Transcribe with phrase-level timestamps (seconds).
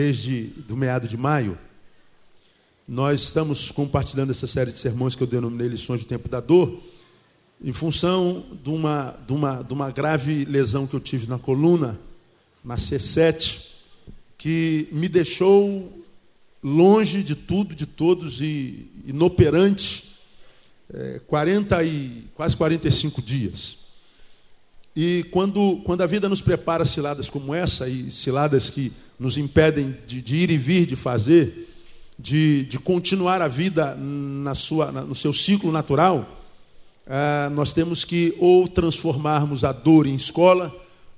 [0.00, 1.58] desde do meado de maio.
[2.88, 6.80] Nós estamos compartilhando essa série de sermões que eu denominei Lições do Tempo da Dor,
[7.62, 12.00] em função de uma, de uma, de uma grave lesão que eu tive na coluna,
[12.64, 13.58] na C7,
[14.38, 16.02] que me deixou
[16.64, 20.16] longe de tudo, de todos e inoperante,
[20.94, 23.76] é, 40 e quase 45 dias.
[24.94, 29.96] E quando, quando a vida nos prepara ciladas como essa, e ciladas que nos impedem
[30.06, 31.68] de, de ir e vir, de fazer,
[32.18, 36.38] de, de continuar a vida na sua, no seu ciclo natural,
[37.06, 40.74] ah, nós temos que ou transformarmos a dor em escola,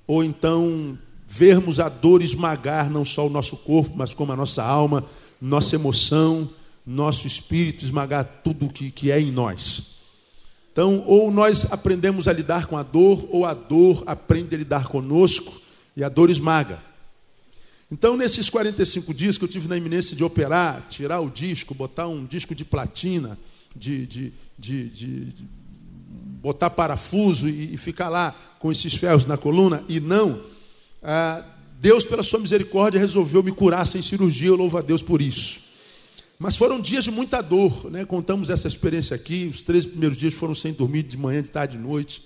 [0.07, 4.63] ou então vermos a dor esmagar não só o nosso corpo, mas como a nossa
[4.63, 5.05] alma,
[5.41, 6.49] nossa emoção,
[6.87, 9.92] nosso espírito, esmagar tudo que, que é em nós.
[10.73, 14.89] Então, ou nós aprendemos a lidar com a dor, ou a dor aprende a lidar
[14.89, 15.61] conosco
[15.95, 16.83] e a dor esmaga.
[17.91, 22.09] Então, nesses 45 dias que eu tive na iminência de operar, tirar o disco, botar
[22.09, 23.39] um disco de platina,
[23.77, 25.35] de, de, de, de
[26.41, 30.41] botar parafuso e, e, ficar lá com esses ferros na coluna, e não,
[31.03, 31.45] ah,
[31.79, 35.61] Deus, pela sua misericórdia, resolveu me curar sem cirurgia, eu louvo a Deus por isso.
[36.43, 38.05] Mas foram dias de muita dor, né?
[38.05, 39.49] contamos essa experiência aqui.
[39.49, 42.21] Os três primeiros dias foram sem dormir, de manhã, de tarde, de noite.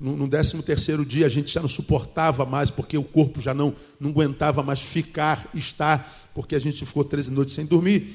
[0.00, 3.54] No, no décimo terceiro dia a gente já não suportava mais, porque o corpo já
[3.54, 8.12] não, não aguentava mais ficar, estar, porque a gente ficou 13 noites sem dormir.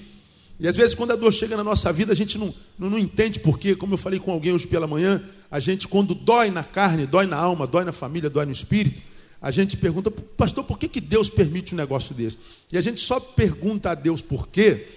[0.60, 3.00] E às vezes, quando a dor chega na nossa vida, a gente não, não, não
[3.00, 3.74] entende porquê.
[3.74, 7.26] Como eu falei com alguém hoje pela manhã, a gente, quando dói na carne, dói
[7.26, 9.02] na alma, dói na família, dói no espírito,
[9.42, 12.38] a gente pergunta, pastor, por que, que Deus permite um negócio desse?
[12.70, 14.88] E a gente só pergunta a Deus por quê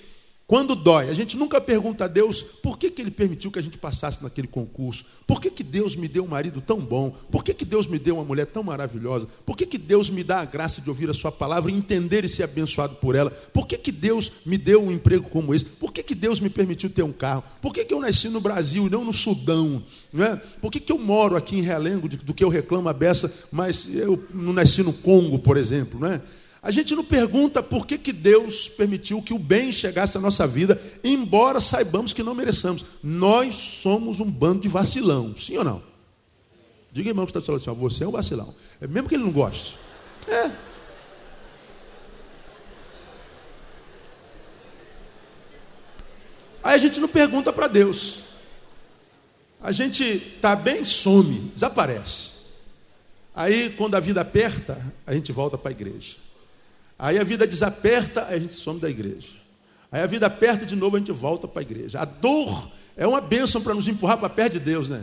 [0.50, 3.62] quando dói, a gente nunca pergunta a Deus por que, que Ele permitiu que a
[3.62, 7.44] gente passasse naquele concurso, por que, que Deus me deu um marido tão bom, por
[7.44, 10.40] que, que Deus me deu uma mulher tão maravilhosa, por que, que Deus me dá
[10.40, 13.64] a graça de ouvir a Sua palavra e entender e ser abençoado por ela, por
[13.64, 16.90] que, que Deus me deu um emprego como esse, por que, que Deus me permitiu
[16.90, 19.80] ter um carro, por que, que eu nasci no Brasil e não no Sudão,
[20.12, 20.34] não é?
[20.34, 23.88] por que, que eu moro aqui em Realengo, do que eu reclamo a beça, mas
[23.88, 26.20] eu não nasci no Congo, por exemplo, não é?
[26.62, 30.46] A gente não pergunta por que, que Deus permitiu que o bem chegasse à nossa
[30.46, 32.84] vida, embora saibamos que não mereçamos.
[33.02, 35.82] Nós somos um bando de vacilão, sim ou não?
[36.92, 38.54] Diga, irmão, que está falando assim, ó, você é um vacilão.
[38.80, 39.78] É mesmo que ele não goste.
[40.28, 40.50] É.
[46.62, 48.22] Aí a gente não pergunta para Deus.
[49.62, 52.30] A gente está bem, some, desaparece.
[53.34, 56.16] Aí, quando a vida aperta, a gente volta para a igreja.
[57.00, 59.30] Aí a vida desaperta, aí a gente some da igreja.
[59.90, 61.98] Aí a vida aperta de novo, a gente volta para a igreja.
[61.98, 65.02] A dor é uma bênção para nos empurrar para perto de Deus, né?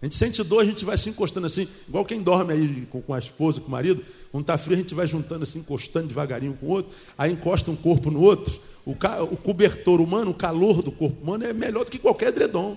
[0.00, 3.02] A gente sente dor, a gente vai se encostando assim, igual quem dorme aí com,
[3.02, 4.00] com a esposa, com o marido.
[4.30, 6.92] Quando está frio, a gente vai juntando assim, encostando devagarinho com o outro.
[7.18, 8.60] Aí encosta um corpo no outro.
[8.86, 12.76] O, o cobertor humano, o calor do corpo humano é melhor do que qualquer edredom.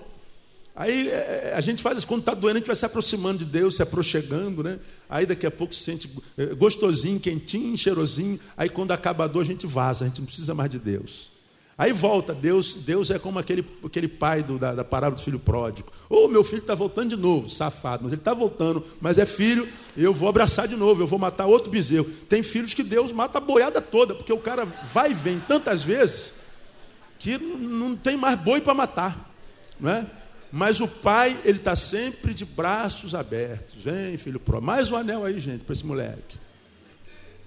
[0.74, 3.38] Aí é, é, a gente faz isso, quando está doendo, a gente vai se aproximando
[3.38, 4.78] de Deus, se aproximando, né?
[5.08, 8.40] Aí daqui a pouco se sente é, gostosinho, quentinho, cheirosinho.
[8.56, 11.30] Aí quando acaba a dor, a gente vaza, a gente não precisa mais de Deus.
[11.76, 15.38] Aí volta, Deus, Deus é como aquele, aquele pai do, da, da parábola do filho
[15.38, 15.90] pródigo.
[16.08, 19.26] Ô, oh, meu filho está voltando de novo, safado, mas ele está voltando, mas é
[19.26, 22.04] filho, eu vou abraçar de novo, eu vou matar outro bezerro.
[22.28, 25.82] Tem filhos que Deus mata a boiada toda, porque o cara vai e vem tantas
[25.82, 26.32] vezes
[27.18, 29.30] que não tem mais boi para matar.
[29.80, 30.06] Não é?
[30.52, 33.82] Mas o pai, ele está sempre de braços abertos.
[33.82, 34.60] Vem, filho pro.
[34.60, 36.36] Mais um anel aí, gente, para esse moleque.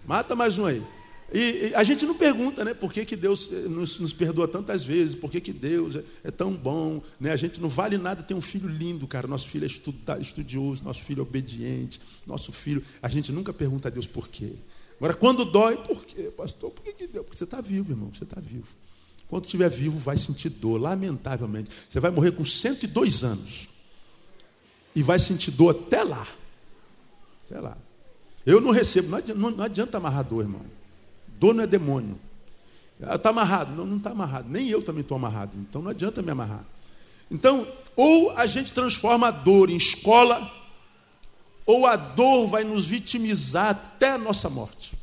[0.08, 0.84] Mata mais um aí.
[1.32, 2.74] E, e, a gente não pergunta, né?
[2.74, 5.14] Por que, que Deus eh, nos, nos, perdoa tantas vezes?
[5.14, 7.02] Por que, que Deus é, é, tão bom?
[7.20, 7.32] Né?
[7.32, 9.28] A gente não vale nada ter um filho lindo, cara.
[9.28, 12.84] Nosso filho é estudioso, nosso filho é obediente, nosso filho.
[13.02, 14.54] A gente nunca pergunta a Deus por quê.
[14.98, 16.72] Agora, quando dói, por quê, pastor?
[16.72, 17.24] Por que, que deu?
[17.24, 18.68] Porque você está vivo, irmão, você está vivo.
[19.28, 21.72] Quando estiver vivo, vai sentir dor, lamentavelmente.
[21.90, 23.68] Você vai morrer com 102 anos.
[24.96, 26.28] E vai sentir dor até lá.
[27.46, 27.78] Até lá.
[28.46, 30.62] Eu não recebo, não adianta, não adianta amarrar dor, irmão.
[31.40, 32.20] Dor não é demônio.
[33.00, 33.76] Está amarrado?
[33.76, 34.48] Não, não está amarrado.
[34.50, 35.52] Nem eu também estou amarrado.
[35.58, 36.64] Então não adianta me amarrar.
[37.30, 40.52] Então, ou a gente transforma a dor em escola,
[41.66, 44.94] ou a dor vai nos vitimizar até a nossa morte.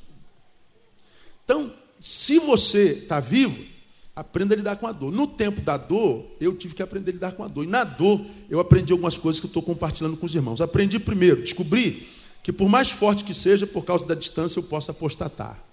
[1.45, 3.72] Então, se você está vivo,
[4.15, 5.11] Aprenda a lidar com a dor.
[5.11, 7.65] No tempo da dor, eu tive que aprender a lidar com a dor.
[7.65, 8.21] E na dor,
[8.51, 10.61] eu aprendi algumas coisas que eu estou compartilhando com os irmãos.
[10.61, 12.07] Aprendi primeiro, descobri
[12.43, 15.72] que por mais forte que seja, por causa da distância, eu posso apostatar.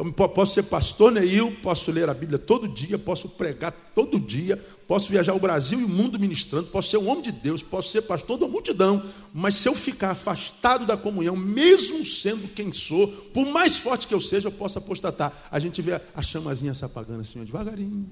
[0.00, 4.56] Então, posso ser pastor Neil, posso ler a Bíblia todo dia, posso pregar todo dia,
[4.86, 7.90] posso viajar o Brasil e o mundo ministrando, posso ser um homem de Deus, posso
[7.90, 9.02] ser pastor da multidão,
[9.34, 14.14] mas se eu ficar afastado da comunhão, mesmo sendo quem sou, por mais forte que
[14.14, 15.32] eu seja, eu posso apostatar.
[15.50, 18.08] A gente vê a chamazinha se apagando assim, devagarinho.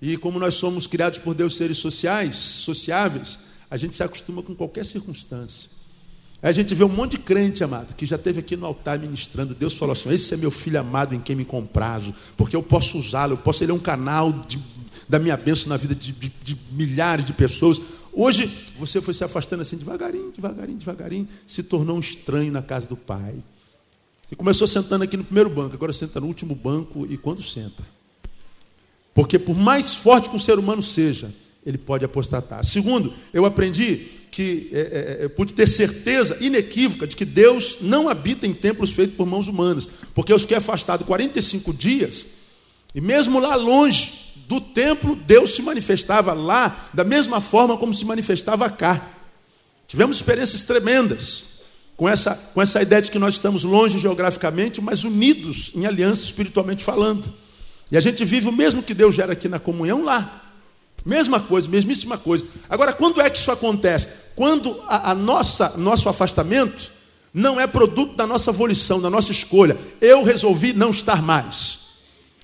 [0.00, 3.38] E como nós somos criados por Deus seres sociais, sociáveis,
[3.70, 5.68] a gente se acostuma com qualquer circunstância.
[6.42, 9.54] A gente vê um monte de crente, amado, que já esteve aqui no altar ministrando.
[9.54, 12.98] Deus falou assim: Esse é meu filho amado em quem me comprazo, porque eu posso
[12.98, 14.58] usá-lo, eu posso, ele é um canal de,
[15.08, 17.80] da minha bênção na vida de, de, de, milhares de pessoas.
[18.12, 22.88] Hoje você foi se afastando assim, devagarinho, devagarinho, devagarinho, se tornou um estranho na casa
[22.88, 23.36] do Pai.
[24.26, 27.84] Você começou sentando aqui no primeiro banco, agora senta no último banco e quando senta.
[29.14, 31.32] Porque por mais forte que o ser humano seja,
[31.64, 32.64] ele pode apostatar.
[32.64, 34.82] Segundo, eu aprendi que é, é,
[35.20, 39.26] é, eu pude ter certeza inequívoca de que Deus não habita em templos feitos por
[39.26, 39.86] mãos humanas.
[40.14, 42.26] Porque eu fiquei afastado 45 dias,
[42.94, 48.06] e mesmo lá longe do templo, Deus se manifestava lá da mesma forma como se
[48.06, 49.10] manifestava cá.
[49.86, 51.44] Tivemos experiências tremendas
[51.94, 56.24] com essa, com essa ideia de que nós estamos longe geograficamente, mas unidos em aliança
[56.24, 57.30] espiritualmente falando.
[57.90, 60.41] E a gente vive o mesmo que Deus gera aqui na comunhão lá.
[61.04, 62.44] Mesma coisa, mesmíssima coisa.
[62.68, 64.08] Agora, quando é que isso acontece?
[64.36, 66.92] Quando a, a nossa nosso afastamento
[67.32, 69.76] não é produto da nossa volição, da nossa escolha.
[70.00, 71.78] Eu resolvi não estar mais.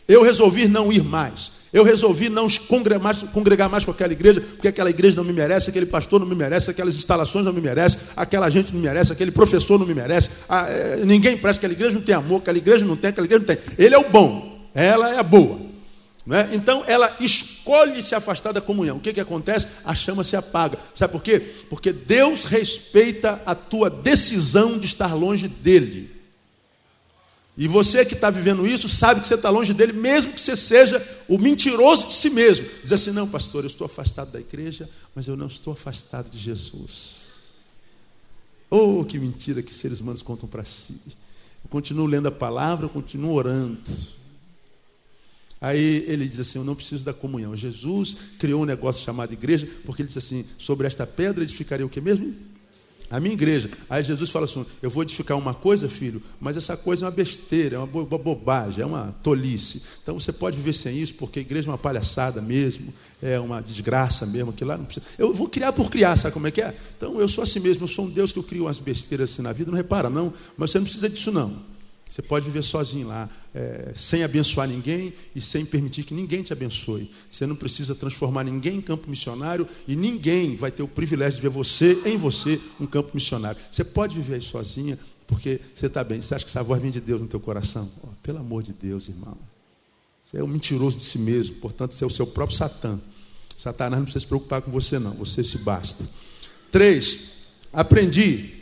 [0.06, 1.52] Eu resolvi não ir mais.
[1.70, 5.34] Eu resolvi não congregar mais, congregar mais com aquela igreja, porque aquela igreja não me
[5.34, 8.86] merece, aquele pastor não me merece, aquelas instalações não me merecem, aquela gente não me
[8.86, 12.38] merece, aquele professor não me merece, a, é, ninguém presta, aquela igreja não tem amor,
[12.38, 13.58] aquela igreja não tem, aquela igreja não tem.
[13.76, 15.67] Ele é o bom, ela é a boa.
[16.30, 16.54] É?
[16.54, 18.98] Então ela escolhe se afastar da comunhão.
[18.98, 19.66] O que, que acontece?
[19.84, 20.78] A chama se apaga.
[20.94, 21.40] Sabe por quê?
[21.70, 26.18] Porque Deus respeita a tua decisão de estar longe dele.
[27.56, 30.54] E você que está vivendo isso sabe que você está longe dele, mesmo que você
[30.54, 32.66] seja o mentiroso de si mesmo.
[32.82, 36.38] Diz assim: não, pastor, eu estou afastado da igreja, mas eu não estou afastado de
[36.38, 37.26] Jesus.
[38.70, 41.00] Oh, que mentira que seres humanos contam para si.
[41.64, 43.78] Eu continuo lendo a palavra, eu continuo orando.
[45.60, 47.56] Aí ele diz assim: Eu não preciso da comunhão.
[47.56, 51.88] Jesus criou um negócio chamado igreja, porque ele diz assim: Sobre esta pedra edificaria o
[51.88, 52.34] que mesmo?
[53.10, 53.70] A minha igreja.
[53.88, 57.10] Aí Jesus fala assim: Eu vou edificar uma coisa, filho, mas essa coisa é uma
[57.10, 59.82] besteira, é uma, bobagem, é uma tolice.
[60.02, 63.60] Então você pode viver sem isso, porque a igreja é uma palhaçada mesmo, é uma
[63.60, 64.52] desgraça mesmo.
[64.52, 65.06] Que lá não precisa.
[65.18, 66.76] Eu vou criar por criar, sabe como é que é?
[66.96, 69.42] Então eu sou assim mesmo, eu sou um Deus que eu crio umas besteiras assim
[69.42, 71.77] na vida, não repara, não, mas você não precisa disso, não.
[72.08, 76.52] Você pode viver sozinho lá, é, sem abençoar ninguém e sem permitir que ninguém te
[76.52, 77.10] abençoe.
[77.30, 81.42] Você não precisa transformar ninguém em campo missionário e ninguém vai ter o privilégio de
[81.42, 83.60] ver você, em você, um campo missionário.
[83.70, 86.22] Você pode viver aí sozinha, porque você está bem.
[86.22, 87.88] Você acha que essa voz vem de Deus no teu coração?
[88.02, 89.36] Oh, pelo amor de Deus, irmão.
[90.24, 92.98] Você é um mentiroso de si mesmo, portanto, você é o seu próprio Satã.
[93.56, 95.12] Satanás não precisa se preocupar com você, não.
[95.14, 96.04] Você se basta.
[96.70, 97.32] Três,
[97.72, 98.57] aprendi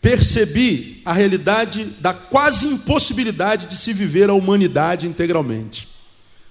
[0.00, 5.88] percebi a realidade da quase impossibilidade de se viver a humanidade integralmente.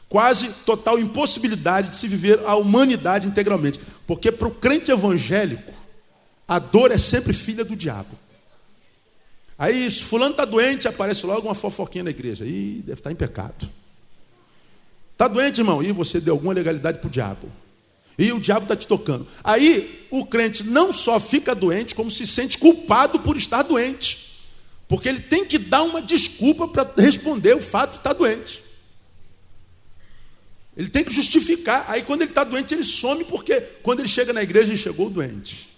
[0.09, 3.79] Quase total impossibilidade de se viver a humanidade integralmente.
[4.05, 5.73] Porque para o crente evangélico,
[6.47, 8.17] a dor é sempre filha do diabo.
[9.59, 12.45] Aí, se fulano está doente, aparece logo uma fofoquinha na igreja.
[12.45, 13.69] Ih, deve estar tá em pecado.
[15.13, 15.81] Está doente, irmão?
[15.81, 17.51] E você deu alguma legalidade para o diabo.
[18.17, 19.27] E o diabo está te tocando.
[19.43, 24.27] Aí o crente não só fica doente, como se sente culpado por estar doente.
[24.87, 28.63] Porque ele tem que dar uma desculpa para responder o fato de estar doente.
[30.75, 31.85] Ele tem que justificar.
[31.87, 35.09] Aí quando ele está doente, ele some, porque quando ele chega na igreja, ele chegou
[35.09, 35.69] doente.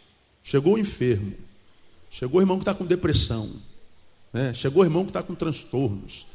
[0.44, 1.34] Chegou o enfermo.
[2.10, 3.50] Chegou o irmão que está com depressão.
[4.32, 4.54] Né?
[4.54, 6.26] Chegou o irmão que está com transtornos.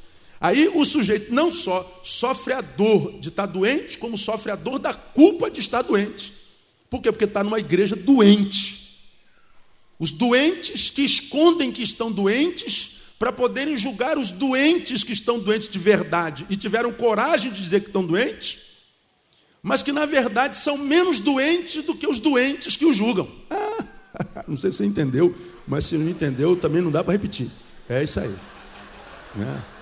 [0.41, 4.79] Aí o sujeito não só sofre a dor de estar doente, como sofre a dor
[4.79, 6.33] da culpa de estar doente.
[6.91, 7.11] Por quê?
[7.11, 8.85] Porque está numa igreja doente.
[9.99, 15.69] Os doentes que escondem que estão doentes para poderem julgar os doentes que estão doentes
[15.69, 18.59] de verdade e tiveram coragem de dizer que estão doentes,
[19.63, 23.29] mas que na verdade são menos doentes do que os doentes que o julgam.
[23.49, 25.35] Ah, não sei se você entendeu,
[25.67, 27.51] mas se não entendeu, também não dá para repetir.
[27.89, 28.35] É isso aí.
[29.39, 29.74] É.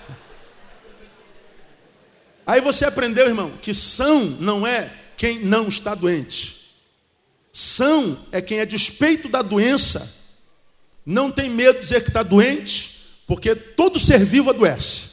[2.47, 6.61] Aí você aprendeu, irmão, que são não é quem não está doente.
[7.53, 10.13] São é quem, a despeito da doença,
[11.05, 15.13] não tem medo de dizer que está doente, porque todo ser vivo adoece.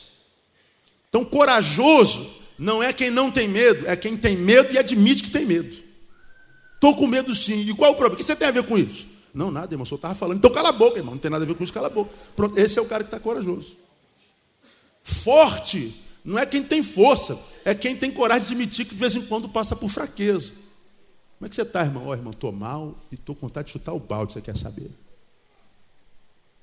[1.10, 5.30] Então, corajoso não é quem não tem medo, é quem tem medo e admite que
[5.30, 5.78] tem medo.
[6.76, 7.62] Estou com medo sim.
[7.62, 8.16] E qual é o problema?
[8.16, 9.08] O que você tem a ver com isso?
[9.34, 10.38] Não, nada, irmão, eu estava falando.
[10.38, 11.14] Então cala a boca, irmão.
[11.14, 12.12] Não tem nada a ver com isso, cala a boca.
[12.36, 13.76] Pronto, esse é o cara que está corajoso.
[15.04, 19.16] Forte não é quem tem força, é quem tem coragem de admitir que de vez
[19.16, 20.52] em quando passa por fraqueza.
[21.38, 22.04] Como é que você está, irmão?
[22.06, 24.58] Ó, oh, irmão, estou mal e estou com vontade de chutar o balde, você quer
[24.58, 24.92] saber?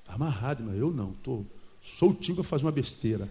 [0.02, 0.76] Está amarrado, irmão.
[0.76, 1.46] Eu não, estou
[1.82, 3.28] soltinho para fazer uma besteira.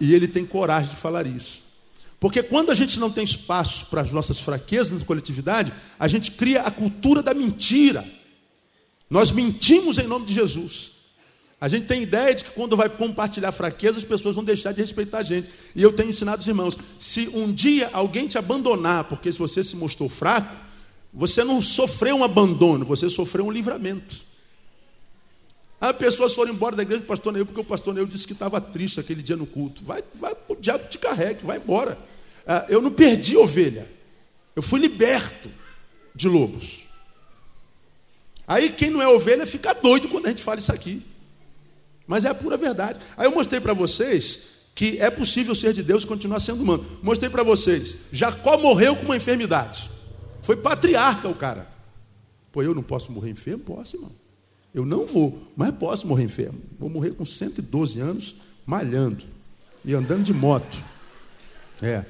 [0.00, 1.64] E ele tem coragem de falar isso.
[2.20, 6.32] Porque quando a gente não tem espaço para as nossas fraquezas na coletividade, a gente
[6.32, 8.04] cria a cultura da mentira.
[9.08, 10.92] Nós mentimos em nome de Jesus.
[11.60, 14.80] A gente tem ideia de que quando vai compartilhar fraqueza, as pessoas vão deixar de
[14.80, 15.50] respeitar a gente.
[15.74, 19.62] E eu tenho ensinado os irmãos: se um dia alguém te abandonar, porque se você
[19.64, 20.54] se mostrou fraco,
[21.12, 24.28] você não sofreu um abandono, você sofreu um livramento.
[25.80, 28.32] As pessoas foram embora da igreja do pastor Neil, porque o pastor Neil disse que
[28.32, 29.82] estava triste aquele dia no culto.
[29.84, 31.98] Vai, vai, o diabo te carregue, vai embora.
[32.46, 33.88] Ah, eu não perdi ovelha,
[34.54, 35.50] eu fui liberto
[36.14, 36.86] de lobos.
[38.46, 41.02] Aí quem não é ovelha fica doido quando a gente fala isso aqui.
[42.08, 42.98] Mas é a pura verdade.
[43.16, 44.40] Aí eu mostrei para vocês
[44.74, 46.84] que é possível ser de Deus e continuar sendo humano.
[47.02, 47.98] Mostrei para vocês.
[48.10, 49.90] Jacó morreu com uma enfermidade.
[50.40, 51.68] Foi patriarca o cara.
[52.50, 53.62] Pô, eu não posso morrer enfermo?
[53.62, 54.12] Posso, irmão.
[54.74, 56.60] Eu não vou, mas posso morrer enfermo.
[56.78, 59.24] Vou morrer com 112 anos, malhando
[59.84, 60.82] e andando de moto.
[61.82, 62.04] É.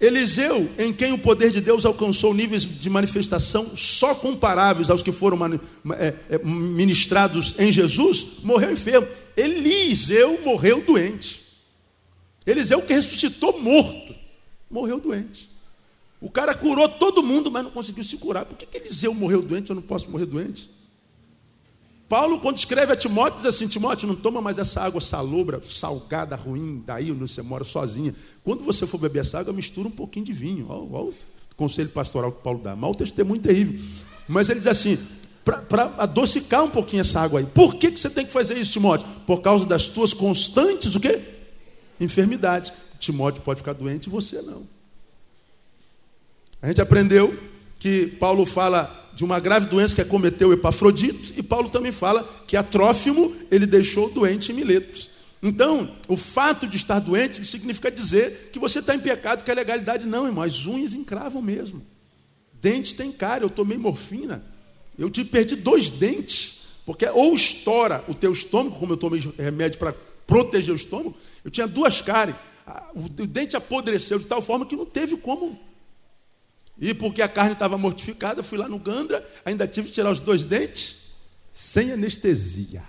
[0.00, 5.12] Eliseu, em quem o poder de Deus alcançou níveis de manifestação só comparáveis aos que
[5.12, 5.38] foram
[5.96, 9.06] é, é, ministrados em Jesus, morreu enfermo.
[9.36, 11.44] Eliseu morreu doente.
[12.46, 14.14] Eliseu que ressuscitou morto,
[14.70, 15.50] morreu doente.
[16.20, 18.44] O cara curou todo mundo, mas não conseguiu se curar.
[18.44, 19.70] Por que, que Eliseu morreu doente?
[19.70, 20.70] Eu não posso morrer doente.
[22.14, 26.36] Paulo, quando escreve a Timóteo, diz assim: Timóteo, não toma mais essa água salobra, salgada,
[26.36, 28.14] ruim, daí onde você mora sozinha.
[28.44, 30.66] Quando você for beber essa água, mistura um pouquinho de vinho.
[30.68, 31.14] Olha, o
[31.56, 32.76] conselho pastoral que Paulo dá.
[32.76, 33.80] Mal testemunho terrível.
[34.28, 34.96] Mas ele diz assim:
[35.44, 37.46] para adocicar um pouquinho essa água aí.
[37.46, 39.08] Por que, que você tem que fazer isso, Timóteo?
[39.26, 41.20] Por causa das tuas constantes, o quê?
[41.98, 42.72] Enfermidades.
[43.00, 44.62] Timóteo pode ficar doente e você não.
[46.62, 47.36] A gente aprendeu
[47.80, 52.56] que Paulo fala de uma grave doença que acometeu Epafrodito, e Paulo também fala que
[52.56, 55.10] a Trófimo ele deixou doente em Miletos.
[55.42, 59.54] Então, o fato de estar doente significa dizer que você está em pecado, que a
[59.54, 60.42] legalidade não, irmão.
[60.42, 61.82] As unhas encravam mesmo.
[62.54, 64.42] Dentes tem cara, eu tomei morfina.
[64.98, 69.78] Eu te perdi dois dentes, porque ou estoura o teu estômago, como eu tomei remédio
[69.78, 69.94] para
[70.26, 72.36] proteger o estômago, eu tinha duas cáries.
[72.94, 75.60] O dente apodreceu de tal forma que não teve como
[76.78, 80.20] e porque a carne estava mortificada, fui lá no Gandra, ainda tive que tirar os
[80.20, 80.96] dois dentes,
[81.50, 82.82] sem anestesia.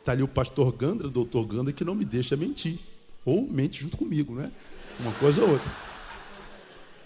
[0.00, 2.78] Está ali o pastor Gandra, o doutor Gandra, que não me deixa mentir.
[3.24, 4.50] Ou mente junto comigo, né?
[4.98, 5.70] Uma coisa ou outra.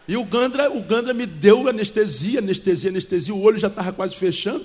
[0.06, 4.14] E o Gandra, o Gandra me deu anestesia, anestesia, anestesia, o olho já estava quase
[4.14, 4.64] fechando.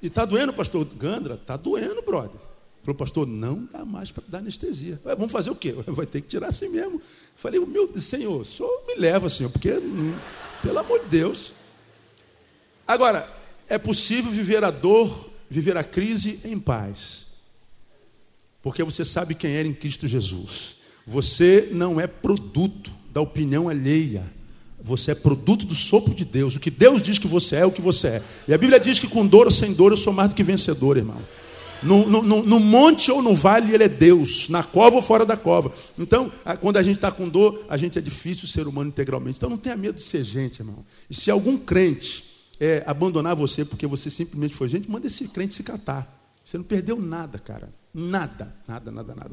[0.00, 1.34] E está doendo, pastor Gandra?
[1.34, 2.40] Está doendo, brother.
[2.82, 4.98] Falou, pastor, não dá mais para dar anestesia.
[5.04, 5.74] Vamos fazer o quê?
[5.86, 7.00] Vai ter que tirar assim mesmo.
[7.40, 9.70] Falei, meu Senhor, Senhor me leva, Senhor, porque,
[10.62, 11.54] pelo amor de Deus.
[12.86, 13.26] Agora,
[13.66, 17.24] é possível viver a dor, viver a crise em paz.
[18.60, 20.76] Porque você sabe quem era em Cristo Jesus.
[21.06, 24.30] Você não é produto da opinião alheia.
[24.78, 26.56] Você é produto do sopro de Deus.
[26.56, 28.22] O que Deus diz que você é, é o que você é.
[28.48, 30.44] E a Bíblia diz que com dor ou sem dor eu sou mais do que
[30.44, 31.22] vencedor, irmão.
[31.82, 34.48] No, no, no, monte ou no vale, ele é Deus.
[34.48, 35.72] Na cova ou fora da cova.
[35.98, 39.38] Então, quando a gente está com dor, a gente é difícil ser humano integralmente.
[39.38, 40.84] Então, não tenha medo de ser gente, irmão.
[41.08, 42.24] E se algum crente
[42.60, 46.20] é, abandonar você porque você simplesmente foi gente, manda esse crente se catar.
[46.44, 47.72] Você não perdeu nada, cara.
[47.92, 49.30] Nada, nada, nada, nada.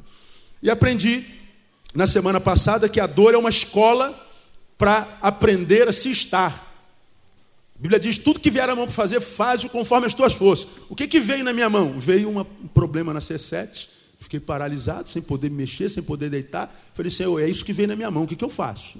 [0.62, 1.26] E aprendi
[1.94, 4.24] na semana passada que a dor é uma escola
[4.78, 6.67] para aprender a se estar.
[7.78, 10.68] A Bíblia diz: tudo que vier a mão para fazer, faz-o conforme as tuas forças.
[10.90, 12.00] O que, que veio na minha mão?
[12.00, 13.88] Veio uma, um problema na C7,
[14.20, 16.74] fiquei paralisado, sem poder me mexer, sem poder deitar.
[16.94, 19.00] Falei, Senhor, é isso que veio na minha mão, o que, que eu faço?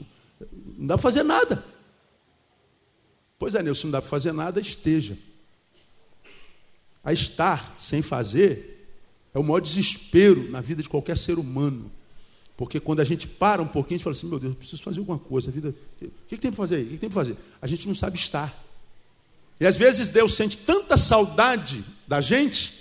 [0.78, 1.66] Não dá para fazer nada.
[3.40, 5.18] Pois é, Nilson, não dá para fazer nada, esteja.
[7.04, 8.90] A estar sem fazer
[9.34, 11.92] é o maior desespero na vida de qualquer ser humano.
[12.56, 14.82] Porque quando a gente para um pouquinho, a gente fala assim, meu Deus, eu preciso
[14.82, 15.50] fazer alguma coisa.
[15.50, 15.70] A vida,
[16.02, 16.82] o que, que tem para fazer?
[16.82, 17.38] O que, que tem para fazer?
[17.62, 18.67] A gente não sabe estar.
[19.60, 22.74] E às vezes Deus sente tanta saudade da gente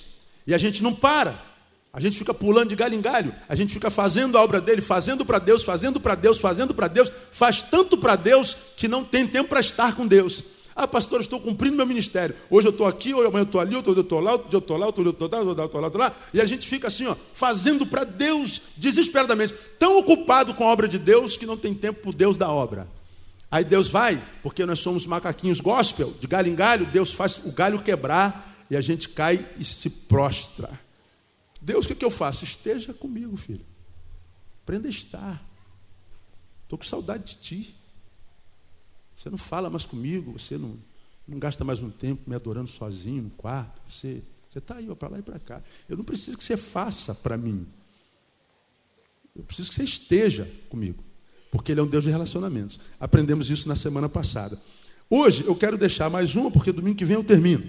[0.47, 1.45] e a gente não para.
[1.93, 4.83] A gente fica pulando de galho em galho, a gente fica fazendo a obra dele,
[4.83, 9.03] fazendo para Deus, fazendo para Deus, fazendo para Deus, faz tanto para Deus que não
[9.03, 10.45] tem tempo para estar com Deus.
[10.79, 12.37] Ah, pastor, eu estou cumprindo meu ministério.
[12.51, 14.51] Hoje eu estou aqui, hoje amanhã eu estou ali, outro dia eu estou lá, outro
[14.51, 16.01] dia eu estou lá, outro dia eu estou lá, outro dia eu estou lá, outro
[16.01, 16.13] lá.
[16.35, 19.55] E a gente fica assim, ó, fazendo para Deus desesperadamente.
[19.79, 22.51] Tão ocupado com a obra de Deus que não tem tempo para o Deus da
[22.51, 22.87] obra.
[23.51, 27.53] Aí Deus vai, porque nós somos macaquinhos gospel, de galho em galho, Deus faz o
[27.53, 30.81] galho quebrar e a gente cai e se prostra.
[31.61, 32.45] Deus, o que, que eu faço?
[32.45, 33.65] Esteja comigo, filho.
[34.63, 35.45] Aprenda a estar.
[36.65, 37.77] Estou com saudade de ti.
[39.17, 40.77] Você não fala mais comigo, você não,
[41.27, 43.81] não gasta mais um tempo me adorando sozinho no quarto.
[43.89, 44.23] Você
[44.55, 45.63] está aí, para lá e para cá.
[45.89, 47.67] Eu não preciso que você faça para mim.
[49.35, 51.06] Eu preciso que você esteja comigo.
[51.57, 52.79] Porque Ele é um Deus de relacionamentos.
[53.01, 54.61] Aprendemos isso na semana passada.
[55.09, 57.65] Hoje eu quero deixar mais uma, porque domingo que vem eu termino.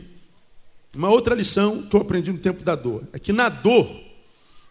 [0.96, 3.88] Uma outra lição que eu aprendi no tempo da dor é que na dor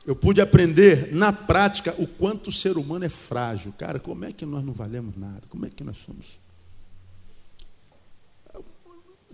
[0.07, 3.73] eu pude aprender na prática o quanto o ser humano é frágil.
[3.79, 5.43] Cara, como é que nós não valemos nada?
[5.49, 6.27] Como é que nós somos?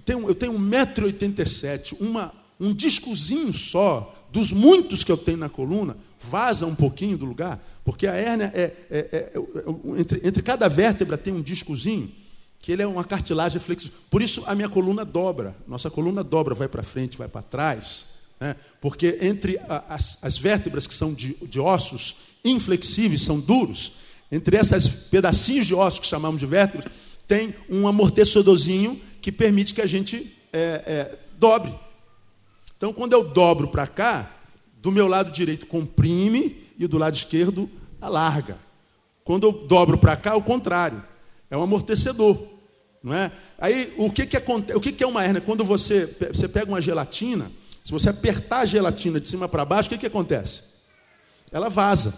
[0.06, 6.66] Eu tenho 1,87m, uma, um discozinho só, dos muitos que eu tenho na coluna, vaza
[6.66, 11.18] um pouquinho do lugar, porque a hérnia é, é, é, é entre, entre cada vértebra
[11.18, 12.10] tem um discozinho
[12.62, 13.96] que ele é uma cartilagem flexível.
[14.08, 15.56] Por isso a minha coluna dobra.
[15.66, 18.06] Nossa coluna dobra, vai para frente, vai para trás.
[18.38, 18.54] Né?
[18.80, 23.92] Porque entre a, as, as, vértebras que são de, de, ossos inflexíveis, são duros,
[24.30, 26.92] entre esses pedacinhos de ossos que chamamos de vértebras,
[27.26, 31.72] tem um amortecedorzinho que permite que a gente é, é, dobre.
[32.82, 34.28] Então, quando eu dobro para cá,
[34.78, 37.70] do meu lado direito comprime e do lado esquerdo
[38.00, 38.58] alarga.
[39.22, 41.00] Quando eu dobro para cá, é o contrário.
[41.48, 42.44] É um amortecedor.
[43.00, 43.30] Não é?
[43.56, 45.40] Aí o que, que, acontece, o que, que é uma hérnia?
[45.40, 47.52] Quando você, você pega uma gelatina,
[47.84, 50.62] se você apertar a gelatina de cima para baixo, o que, que acontece?
[51.52, 52.12] Ela vaza.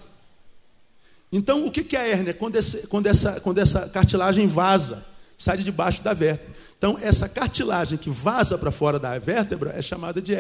[1.31, 2.33] Então, o que, que é a hérnia?
[2.33, 5.05] Quando, esse, quando, essa, quando essa cartilagem vaza,
[5.45, 6.55] sai de debaixo da vértebra.
[6.79, 10.33] Então, essa cartilagem que vaza para fora da vértebra é chamada de,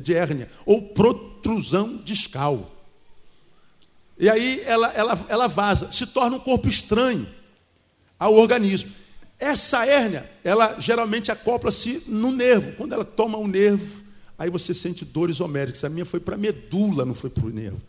[0.00, 2.72] de hérnia, ou protrusão discal.
[4.18, 7.26] E aí ela, ela, ela vaza, se torna um corpo estranho
[8.18, 8.90] ao organismo.
[9.38, 12.72] Essa hérnia, ela geralmente acopla-se no nervo.
[12.76, 14.02] Quando ela toma o nervo,
[14.38, 15.84] aí você sente dores homéricas.
[15.84, 17.82] A minha foi para a medula, não foi para o nervo.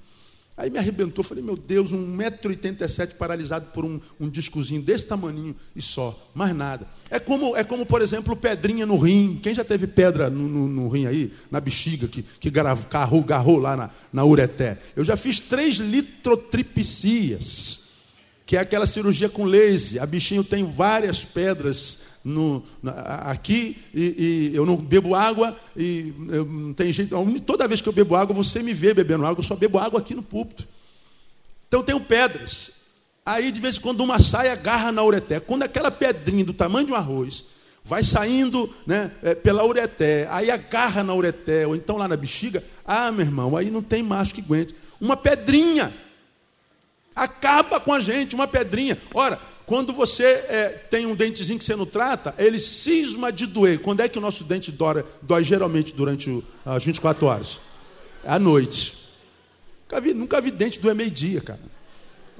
[0.58, 5.84] Aí me arrebentou, falei, meu Deus, 1,87m paralisado por um, um discozinho desse tamaninho e
[5.84, 6.88] só, mais nada.
[7.12, 9.40] É como, é como, por exemplo, pedrinha no rim.
[9.42, 13.60] Quem já teve pedra no, no, no rim aí, na bexiga, que, que garrou, garrou
[13.60, 14.80] lá na, na ureté?
[14.96, 17.86] Eu já fiz três litrotripsias
[18.48, 20.02] que é aquela cirurgia com laser.
[20.02, 26.46] A bichinho tem várias pedras no, aqui e, e, eu não bebo água e eu,
[26.46, 27.16] não tem jeito.
[27.46, 30.00] Toda vez que eu bebo água, você me vê bebendo água, eu só bebo água
[30.00, 30.68] aqui no púlpito.
[31.68, 32.72] Então eu tenho pedras.
[33.26, 35.40] Aí de vez em quando uma saia agarra na ureté.
[35.40, 37.46] Quando aquela pedrinha do tamanho de um arroz
[37.84, 42.62] vai saindo né, é, pela ureté, aí agarra na ureté, ou então lá na bexiga,
[42.86, 44.76] ah, meu irmão, aí não tem macho que aguente.
[45.00, 45.94] Uma pedrinha
[47.18, 48.96] Acaba com a gente, uma pedrinha.
[49.12, 53.80] Ora, quando você é, tem um dentezinho que você não trata, ele cisma de doer.
[53.80, 57.60] Quando é que o nosso dente dói, dói geralmente durante as 24 horas?
[58.26, 58.94] À noite.
[59.84, 61.60] Nunca vi, nunca vi dente doer meio-dia, cara.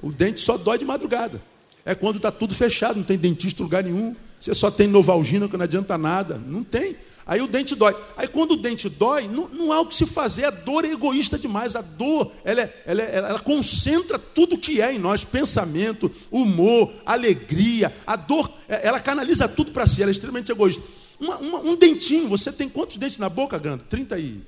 [0.00, 1.42] O dente só dói de madrugada.
[1.84, 4.16] É quando está tudo fechado, não tem dentista em lugar nenhum.
[4.40, 6.40] Você só tem novalgina que não adianta nada.
[6.46, 6.96] Não tem.
[7.28, 7.94] Aí o dente dói.
[8.16, 10.46] Aí quando o dente dói, não, não há o que se fazer.
[10.46, 11.76] A dor é egoísta demais.
[11.76, 16.90] A dor, ela, é, ela, é, ela concentra tudo que é em nós: pensamento, humor,
[17.04, 17.94] alegria.
[18.06, 20.02] A dor, é, ela canaliza tudo para si.
[20.02, 20.82] Ela é extremamente egoísta.
[21.20, 23.84] Uma, uma, um dentinho, você tem quantos dentes na boca, Gando?
[23.84, 24.40] 30 e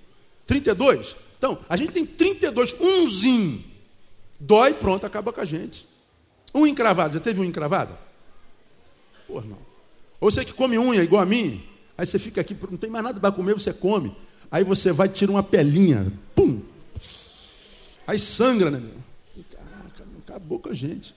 [0.46, 1.16] 32?
[1.36, 3.62] Então, a gente tem 32, umzinho.
[4.38, 5.86] Dói, pronto, acaba com a gente.
[6.54, 7.94] Um encravado, já teve um encravado?
[9.26, 9.58] Pô, irmão.
[10.18, 11.62] Ou você que come unha igual a mim,
[12.00, 14.16] Aí você fica aqui, não tem mais nada para comer, você come.
[14.50, 16.62] Aí você vai tira uma pelinha, pum.
[18.06, 19.44] Aí sangra, né, meu?
[19.50, 21.14] Caraca, acabou com a gente.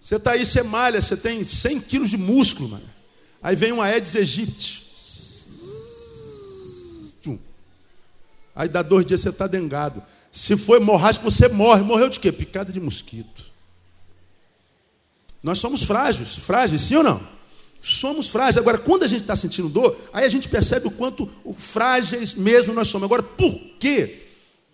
[0.00, 2.88] Você está aí, você malha, você tem 100 quilos de músculo, mano.
[3.42, 4.86] Aí vem uma Aedes aegypti.
[8.54, 10.00] Aí dá dois dias você está dengado.
[10.30, 11.82] Se for hemorrágico, você morre.
[11.82, 12.30] Morreu de quê?
[12.30, 13.46] Picada de mosquito.
[15.42, 17.35] Nós somos frágeis, frágeis, sim ou não?
[17.88, 18.56] Somos frágeis.
[18.56, 22.74] Agora, quando a gente está sentindo dor, aí a gente percebe o quanto frágeis mesmo
[22.74, 23.04] nós somos.
[23.04, 24.22] Agora, por que,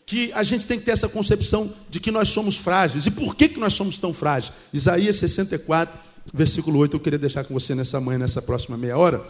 [0.07, 3.05] que a gente tem que ter essa concepção de que nós somos frágeis?
[3.05, 4.55] E por que, que nós somos tão frágeis?
[4.73, 6.01] Isaías 64,
[6.33, 9.23] versículo 8, eu queria deixar com você nessa manhã, nessa próxima meia hora,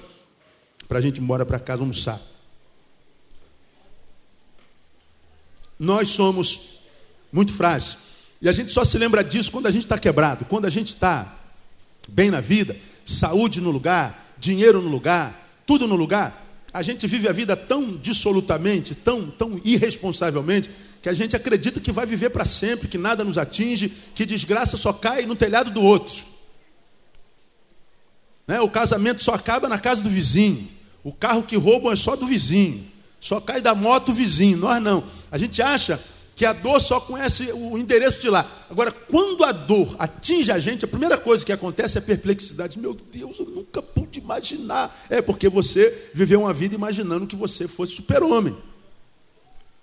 [0.87, 2.23] para a gente ir embora para casa almoçar.
[5.77, 6.79] Nós somos
[7.33, 7.99] muito frágeis.
[8.41, 10.91] E a gente só se lembra disso quando a gente está quebrado, quando a gente
[10.91, 11.37] está
[12.09, 17.29] bem na vida saúde no lugar, dinheiro no lugar, tudo no lugar, a gente vive
[17.29, 20.71] a vida tão dissolutamente, tão, tão irresponsavelmente,
[21.03, 24.77] que a gente acredita que vai viver para sempre, que nada nos atinge, que desgraça
[24.77, 26.25] só cai no telhado do outro.
[28.47, 28.61] Né?
[28.61, 30.69] O casamento só acaba na casa do vizinho.
[31.05, 32.87] O carro que roubam é só do vizinho.
[33.21, 35.05] Só cai da moto o vizinho, nós não.
[35.31, 36.01] A gente acha
[36.43, 38.51] que a dor só conhece o endereço de lá.
[38.69, 42.81] Agora, quando a dor atinge a gente, a primeira coisa que acontece é a perplexidade.
[42.81, 44.93] Meu Deus, eu nunca pude imaginar.
[45.09, 48.57] É porque você viveu uma vida imaginando que você fosse super-homem.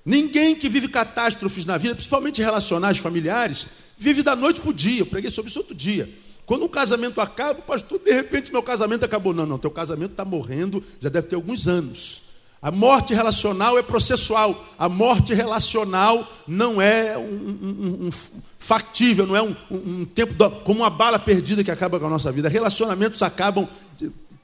[0.03, 3.65] Ninguém que vive catástrofes na vida, principalmente relacionais familiares,
[3.97, 4.99] vive da noite para o dia.
[4.99, 6.13] Eu preguei sobre isso outro dia.
[6.45, 9.33] Quando um casamento acaba, pastor, de repente meu casamento acabou.
[9.33, 12.21] Não, não, teu casamento está morrendo, já deve ter alguns anos.
[12.61, 14.65] A morte relacional é processual.
[14.77, 18.09] A morte relacional não é um, um, um
[18.57, 22.09] factível, não é um, um tempo do, como uma bala perdida que acaba com a
[22.09, 22.49] nossa vida.
[22.49, 23.67] Relacionamentos acabam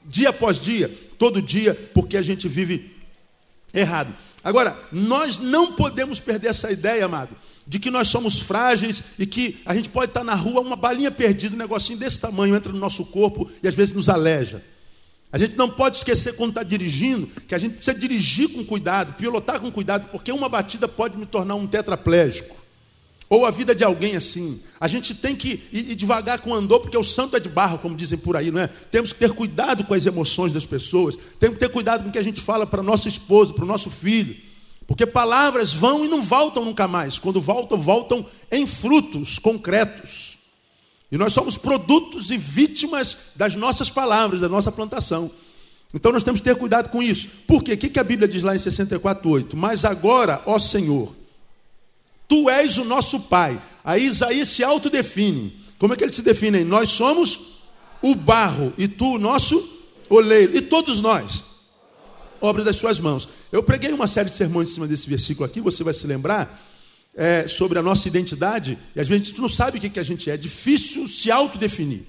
[0.06, 2.96] dia após dia, todo dia, porque a gente vive
[3.74, 4.14] errado.
[4.42, 9.60] Agora, nós não podemos perder essa ideia, amado, de que nós somos frágeis e que
[9.66, 12.78] a gente pode estar na rua, uma balinha perdida, um negocinho desse tamanho entra no
[12.78, 14.62] nosso corpo e às vezes nos aleja.
[15.32, 19.14] A gente não pode esquecer quando está dirigindo que a gente precisa dirigir com cuidado,
[19.14, 22.56] pilotar com cuidado, porque uma batida pode me tornar um tetraplégico.
[23.28, 24.60] Ou a vida de alguém assim.
[24.80, 27.78] A gente tem que ir, devagar com o andor, porque o santo é de barro,
[27.78, 28.68] como dizem por aí, não é?
[28.68, 31.18] Temos que ter cuidado com as emoções das pessoas.
[31.40, 33.68] Temos que ter cuidado com o que a gente fala para nossa esposa, para o
[33.68, 34.36] nosso filho.
[34.86, 37.18] Porque palavras vão e não voltam nunca mais.
[37.18, 40.35] Quando voltam, voltam em frutos concretos.
[41.10, 45.30] E nós somos produtos e vítimas das nossas palavras, da nossa plantação.
[45.94, 47.28] Então nós temos que ter cuidado com isso.
[47.46, 47.74] Por quê?
[47.74, 49.54] O que a Bíblia diz lá em 64,8?
[49.54, 51.14] Mas agora, ó Senhor,
[52.28, 53.60] Tu és o nosso Pai.
[53.84, 55.56] Aí Isaías se autodefine.
[55.78, 56.64] Como é que ele se define?
[56.64, 57.40] Nós somos
[58.02, 59.64] o barro e Tu o nosso
[60.10, 60.56] oleiro.
[60.56, 61.44] E todos nós,
[62.40, 63.28] obra das Suas mãos.
[63.52, 66.60] Eu preguei uma série de sermões em cima desse versículo aqui, você vai se lembrar
[67.16, 69.98] é, sobre a nossa identidade, e às vezes a gente não sabe o que, que
[69.98, 72.02] a gente é, é difícil se autodefinir.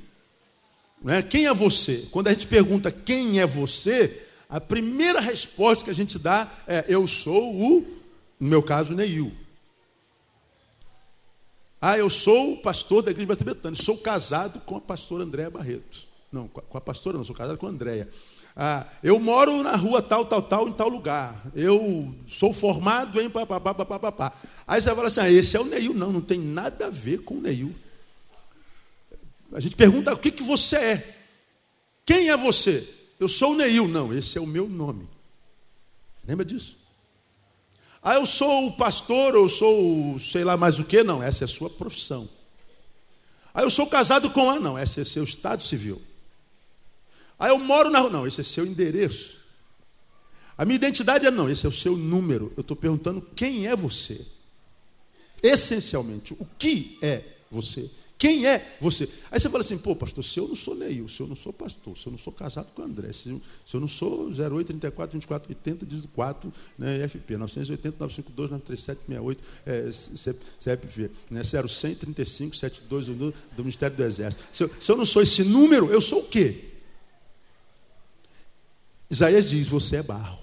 [1.02, 2.06] Não Quem é você?
[2.12, 6.84] Quando a gente pergunta quem é você, a primeira resposta que a gente dá é:
[6.88, 7.88] Eu sou o,
[8.40, 9.32] no meu caso, Neil.
[11.80, 16.08] Ah, eu sou o pastor da igreja Betânia, sou casado com a pastora Andréa Barreto.
[16.32, 18.10] Não, com a pastora não, sou casado com a Andréa.
[18.60, 21.46] Ah, eu moro na rua tal, tal, tal, em tal lugar.
[21.54, 24.34] Eu sou formado em papapá, papapá.
[24.66, 25.94] Aí você fala assim: ah, esse é o Neil.
[25.94, 27.76] Não, não tem nada a ver com o Neil.
[29.54, 31.18] A gente pergunta: o que, que você é?
[32.04, 32.92] Quem é você?
[33.20, 33.88] Eu sou o Neil.
[33.88, 35.08] Não, esse é o meu nome.
[36.28, 36.80] Lembra disso?
[38.02, 41.04] Ah, eu sou o pastor, eu sou sei lá mais o que.
[41.04, 42.28] Não, essa é a sua profissão.
[43.54, 44.60] Ah, eu sou casado com a.
[44.60, 46.02] Não, esse é seu estado civil.
[47.40, 48.10] Ah, eu moro na rua.
[48.10, 49.40] Não, esse é seu endereço.
[50.58, 52.52] A minha identidade é não, esse é o seu número.
[52.58, 54.26] Eu estou perguntando quem é você.
[55.44, 57.90] Essencialmente, o que é você?
[58.18, 59.08] Quem é você?
[59.30, 61.54] Aí você fala assim, pô, pastor, se eu não sou Neil, se eu não sou
[61.54, 64.66] pastor, se eu não sou casado com André, se eu, se eu não sou 08,
[64.66, 69.92] 34, 24, 80, 14, né, FP, 980, 952, 937, 68, é,
[71.30, 74.44] né, 0100, 35, 72 do, do Ministério do Exército.
[74.52, 76.67] Se eu, se eu não sou esse número, eu sou o quê?
[79.10, 80.40] Isaías diz: Você é barro.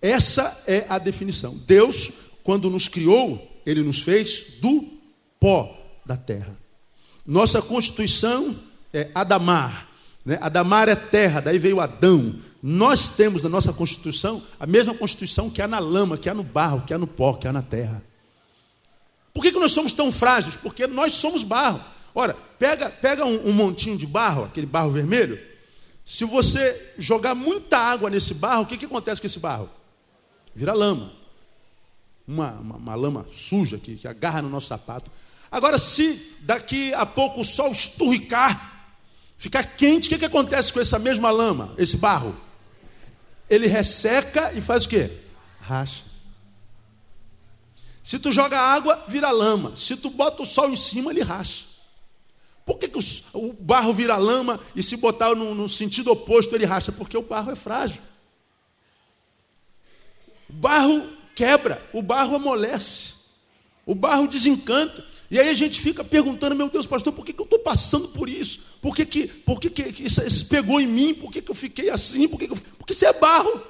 [0.00, 1.56] Essa é a definição.
[1.66, 2.10] Deus,
[2.42, 4.88] quando nos criou, Ele nos fez do
[5.38, 6.56] pó da terra.
[7.26, 8.58] Nossa constituição
[8.92, 9.88] é Adamar.
[10.24, 10.38] Né?
[10.40, 12.34] Adamar é terra, daí veio Adão.
[12.62, 16.42] Nós temos na nossa constituição a mesma constituição que há na lama, que há no
[16.42, 18.02] barro, que há no pó, que há na terra.
[19.32, 20.56] Por que, que nós somos tão frágeis?
[20.56, 21.80] Porque nós somos barro.
[22.14, 25.38] Ora, pega, pega um, um montinho de barro, aquele barro vermelho.
[26.04, 29.70] Se você jogar muita água nesse barro, o que, que acontece com esse barro?
[30.54, 31.12] Vira lama.
[32.26, 35.10] Uma, uma, uma lama suja que, que agarra no nosso sapato.
[35.50, 38.94] Agora, se daqui a pouco o sol esturricar,
[39.36, 42.36] ficar quente, o que, que acontece com essa mesma lama, esse barro?
[43.48, 45.10] Ele resseca e faz o quê?
[45.60, 46.04] Racha.
[48.02, 49.76] Se tu joga água, vira lama.
[49.76, 51.71] Se tu bota o sol em cima, ele racha.
[52.64, 52.98] Por que, que
[53.32, 56.92] o barro vira lama e se botar no, no sentido oposto ele racha?
[56.92, 58.00] Porque o barro é frágil.
[60.48, 63.14] O barro quebra, o barro amolece,
[63.84, 65.04] o barro desencanta.
[65.30, 68.08] E aí a gente fica perguntando, meu Deus, pastor, por que, que eu estou passando
[68.08, 68.60] por isso?
[68.80, 71.14] Por que, que, por que, que isso, isso pegou em mim?
[71.14, 72.28] Por que, que eu fiquei assim?
[72.28, 72.58] Por que que eu...
[72.78, 73.62] Porque isso é barro.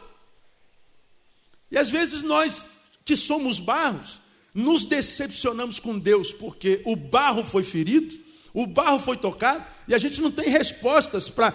[1.70, 2.68] E às vezes nós
[3.04, 4.20] que somos barros,
[4.54, 8.21] nos decepcionamos com Deus, porque o barro foi ferido,
[8.54, 11.52] o barro foi tocado e a gente não tem respostas para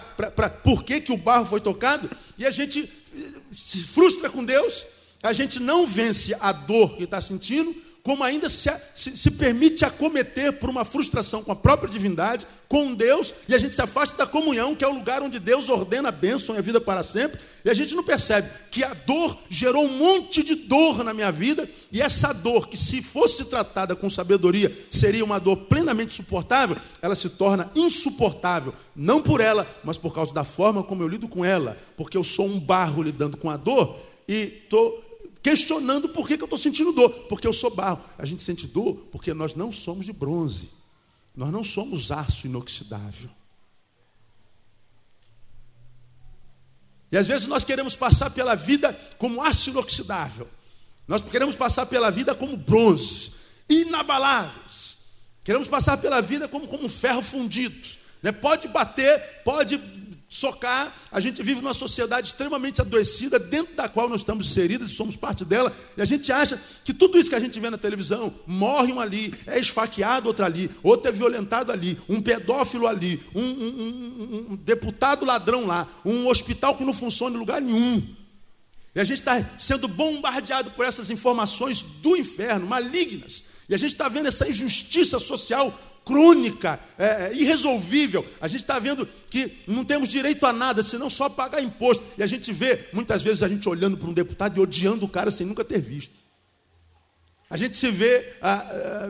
[0.50, 4.86] por que, que o barro foi tocado, e a gente eh, se frustra com Deus,
[5.24, 7.76] a gente não vence a dor que está sentindo,
[8.08, 12.94] como ainda se, se, se, permite acometer por uma frustração com a própria divindade, com
[12.94, 16.08] Deus, e a gente se afasta da comunhão, que é o lugar onde Deus ordena
[16.08, 19.38] a bênção e a vida para sempre, e a gente não percebe que a dor
[19.50, 23.94] gerou um monte de dor na minha vida, e essa dor, que se fosse tratada
[23.94, 29.98] com sabedoria, seria uma dor plenamente suportável, ela se torna insuportável, não por ela, mas
[29.98, 33.36] por causa da forma como eu lido com ela, porque eu sou um barro lidando
[33.36, 35.07] com a dor, e estou
[35.48, 38.04] questionando por que, que eu estou sentindo dor, porque eu sou barro.
[38.18, 40.70] A gente sente dor porque nós não somos de bronze,
[41.34, 43.30] nós não somos aço inoxidável.
[47.10, 50.50] E às vezes nós queremos passar pela vida como aço inoxidável,
[51.08, 53.32] nós queremos passar pela vida como bronze,
[53.70, 54.98] inabaláveis,
[55.46, 57.88] queremos passar pela vida como, como ferro fundido.
[58.22, 58.34] Né?
[58.34, 59.78] Pode bater, pode
[60.30, 60.94] socar.
[61.12, 65.16] A gente vive numa sociedade extremamente adoecida, dentro da qual nós estamos inseridos e somos
[65.16, 68.34] parte dela, e a gente acha que tudo isso que a gente vê na televisão,
[68.46, 73.42] morre um ali, é esfaqueado outro ali, outro é violentado ali, um pedófilo ali, um,
[73.42, 78.16] um, um, um deputado ladrão lá, um hospital que não funciona em lugar nenhum.
[78.94, 83.44] E a gente está sendo bombardeado por essas informações do inferno, malignas.
[83.70, 85.78] E a gente está vendo essa injustiça social
[86.08, 88.26] crônica, é, é, irresolvível.
[88.40, 92.04] A gente está vendo que não temos direito a nada, senão só pagar imposto.
[92.18, 95.10] E a gente vê, muitas vezes, a gente olhando para um deputado e odiando o
[95.10, 96.28] cara sem nunca ter visto.
[97.50, 98.34] A gente se vê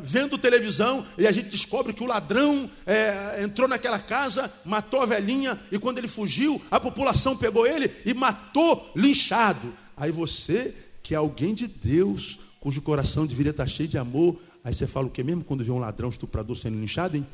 [0.04, 5.08] vendo televisão e a gente descobre que o ladrão é, entrou naquela casa, matou a
[5.08, 9.74] velhinha e quando ele fugiu, a população pegou ele e matou linchado.
[9.96, 14.74] Aí você, que é alguém de Deus, cujo coração deveria estar cheio de amor, Aí
[14.74, 17.26] você fala o que mesmo quando vê um ladrão estuprador sendo linchado, hein?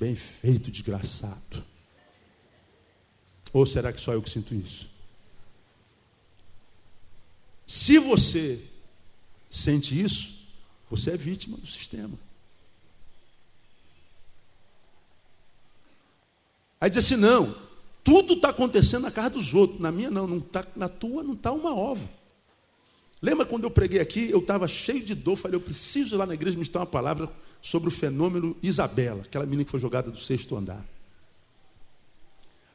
[0.00, 1.64] Bem feito, desgraçado.
[3.52, 4.90] Ou será que só eu que sinto isso?
[7.64, 8.60] Se você
[9.48, 10.34] sente isso,
[10.90, 12.18] você é vítima do sistema.
[16.80, 17.56] Aí diz assim: não,
[18.02, 21.34] tudo está acontecendo na casa dos outros, na minha não, não tá, na tua não
[21.34, 22.23] está uma ova.
[23.24, 26.26] Lembra quando eu preguei aqui, eu estava cheio de dor, falei, eu preciso ir lá
[26.26, 27.26] na igreja ministrar uma palavra
[27.62, 30.84] sobre o fenômeno Isabela, aquela menina que foi jogada do sexto andar.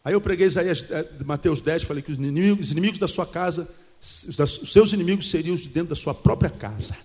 [0.04, 3.28] Aí eu preguei Isaías, eh, Mateus 10, falei que os inimigos, os inimigos da sua
[3.28, 3.70] casa,
[4.02, 6.98] os seus inimigos seriam os de dentro da sua própria casa.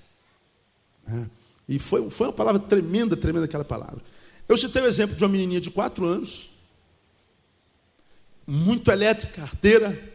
[1.06, 1.26] É.
[1.68, 4.00] E foi, foi uma palavra tremenda, tremenda aquela palavra.
[4.48, 6.50] Eu citei o exemplo de uma menininha de quatro anos,
[8.46, 10.13] muito elétrica, arteira,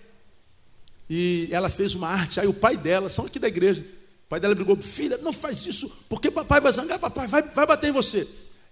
[1.10, 2.40] e ela fez uma arte.
[2.40, 3.82] Aí o pai dela, são aqui da igreja,
[4.26, 7.66] o pai dela brigou, filha, não faz isso, porque papai vai zangar, papai vai, vai
[7.66, 8.28] bater em você.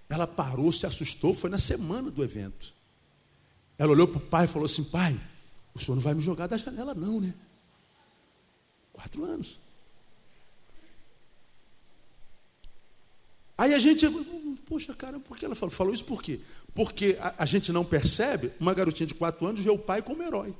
[0.07, 2.73] Ela parou, se assustou, foi na semana do evento.
[3.77, 5.19] Ela olhou para o pai e falou assim: pai,
[5.73, 7.33] o senhor não vai me jogar da janela, não, né?
[8.93, 9.59] Quatro anos.
[13.57, 14.07] Aí a gente,
[14.67, 15.73] poxa, cara, por que ela falou?
[15.73, 16.39] Falou isso por quê?
[16.75, 20.21] Porque a, a gente não percebe, uma garotinha de quatro anos vê o pai como
[20.21, 20.55] herói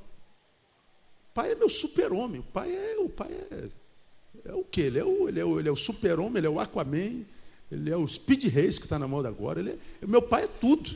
[1.38, 2.40] pai é meu super-homem.
[2.40, 2.98] O pai é.
[2.98, 3.68] O pai é,
[4.46, 4.80] é o quê?
[4.80, 7.24] Ele é o, ele é o, ele é o super-homem, ele é o Aquaman,
[7.70, 9.60] ele é o Speed Race que está na moda agora.
[9.60, 10.90] Ele é, meu pai é tudo.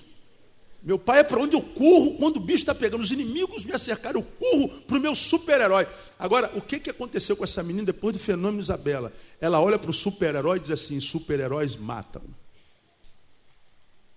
[0.83, 3.03] Meu pai é para onde eu corro quando o bicho está pegando.
[3.03, 5.87] Os inimigos me acercaram, eu corro para o meu super-herói.
[6.19, 9.13] Agora, o que, que aconteceu com essa menina depois do fenômeno Isabela?
[9.41, 12.23] Ela olha para o super-herói e diz assim: super-heróis matam.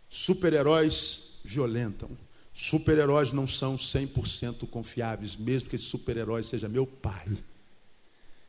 [0.09, 2.09] Super-heróis violentam.
[2.57, 7.27] Super-heróis não são 100% confiáveis, mesmo que esse super-herói seja meu pai.
[7.27, 7.37] O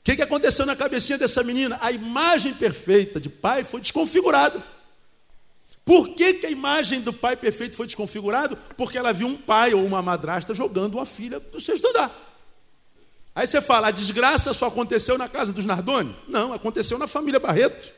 [0.05, 1.77] que, que aconteceu na cabecinha dessa menina?
[1.83, 4.63] A imagem perfeita de pai foi desconfigurada.
[5.85, 8.55] Por que, que a imagem do pai perfeito foi desconfigurada?
[8.77, 12.17] Porque ela viu um pai ou uma madrasta jogando uma filha do sexto andar.
[13.35, 16.17] Aí você fala, a desgraça só aconteceu na casa dos Nardoni?
[16.29, 17.93] Não, aconteceu na família Barreto.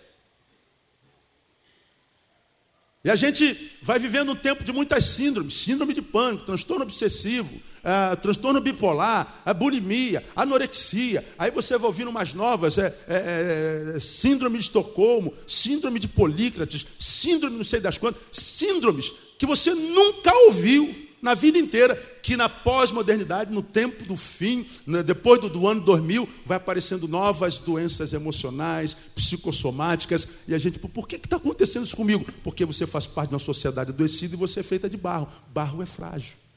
[3.04, 7.60] E a gente vai vivendo um tempo de muitas síndromes: síndrome de pânico, transtorno obsessivo,
[7.84, 11.24] é, transtorno bipolar, a bulimia, anorexia.
[11.38, 16.86] Aí você vai ouvindo umas novas: é, é, é, síndrome de Estocolmo, síndrome de Polícrates,
[16.98, 22.48] síndrome não sei das quantas, síndromes que você nunca ouviu na vida inteira, que na
[22.48, 28.12] pós-modernidade, no tempo do fim, né, depois do, do, ano 2000, vai aparecendo novas doenças
[28.12, 32.24] emocionais, psicossomáticas, e a gente, por que está acontecendo isso comigo?
[32.42, 35.28] Porque você faz parte de uma sociedade adoecida e você é feita de barro.
[35.52, 36.47] Barro é frágil.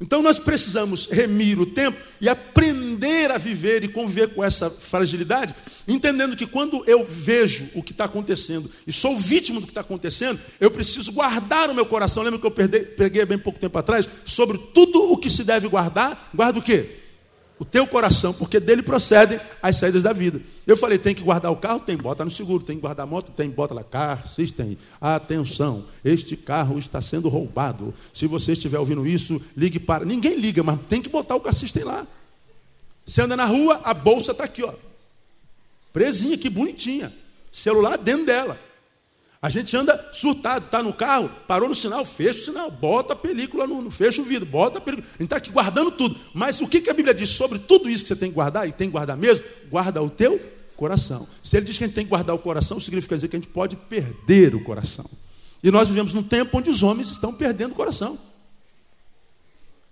[0.00, 5.54] Então nós precisamos remir o tempo e aprender a viver e conviver com essa fragilidade,
[5.86, 9.82] entendendo que quando eu vejo o que está acontecendo e sou vítima do que está
[9.82, 12.24] acontecendo, eu preciso guardar o meu coração.
[12.24, 16.30] Lembra que eu preguei bem pouco tempo atrás sobre tudo o que se deve guardar?
[16.34, 17.03] Guarda o quê?
[17.64, 20.40] O teu coração, porque dele procedem as saídas da vida.
[20.66, 21.80] Eu falei, tem que guardar o carro?
[21.80, 22.62] Tem, bota no seguro.
[22.62, 23.32] Tem que guardar a moto?
[23.32, 23.82] Tem, bota lá.
[23.82, 24.76] Car System.
[25.00, 27.94] Atenção, este carro está sendo roubado.
[28.12, 30.04] Se você estiver ouvindo isso, ligue para.
[30.04, 32.06] Ninguém liga, mas tem que botar o Car System lá.
[33.06, 34.74] Você anda na rua, a bolsa está aqui, ó.
[35.92, 37.12] Presinha, que bonitinha.
[37.50, 38.58] Celular dentro dela.
[39.44, 43.16] A gente anda surtado, está no carro, parou no sinal, fecha o sinal, bota a
[43.16, 45.06] película, no, fecha o vidro, bota a película.
[45.06, 46.16] A gente está aqui guardando tudo.
[46.32, 48.66] Mas o que, que a Bíblia diz sobre tudo isso que você tem que guardar,
[48.66, 49.44] e tem que guardar mesmo?
[49.68, 50.40] Guarda o teu
[50.78, 51.28] coração.
[51.42, 53.38] Se ele diz que a gente tem que guardar o coração, significa dizer que a
[53.38, 55.04] gente pode perder o coração.
[55.62, 58.18] E nós vivemos num tempo onde os homens estão perdendo o coração.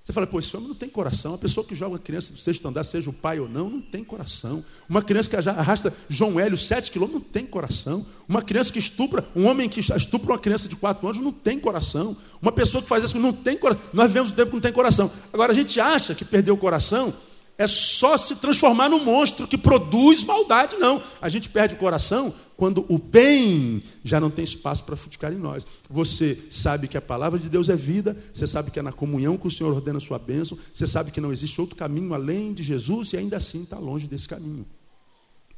[0.03, 1.33] Você fala, pô, esse homem não tem coração.
[1.35, 3.81] A pessoa que joga uma criança do sexto andar, seja o pai ou não, não
[3.81, 4.65] tem coração.
[4.89, 8.05] Uma criança que arrasta João Hélio sete quilômetros, não tem coração.
[8.29, 11.57] Uma criança que estupra, um homem que estupra uma criança de quatro anos, não tem
[11.57, 12.17] coração.
[12.41, 13.83] Uma pessoa que faz isso, não tem coração.
[13.93, 15.09] Nós vivemos um tempo que não tem coração.
[15.33, 17.15] Agora, a gente acha que perdeu o coração
[17.59, 21.03] é só se transformar num monstro que produz maldade, não.
[21.21, 25.39] A gente perde o coração quando o bem já não tem espaço para fruticar em
[25.39, 25.67] nós.
[25.89, 29.37] Você sabe que a palavra de Deus é vida, você sabe que é na comunhão
[29.37, 32.53] que o Senhor ordena a sua bênção, você sabe que não existe outro caminho além
[32.53, 34.67] de Jesus e ainda assim está longe desse caminho.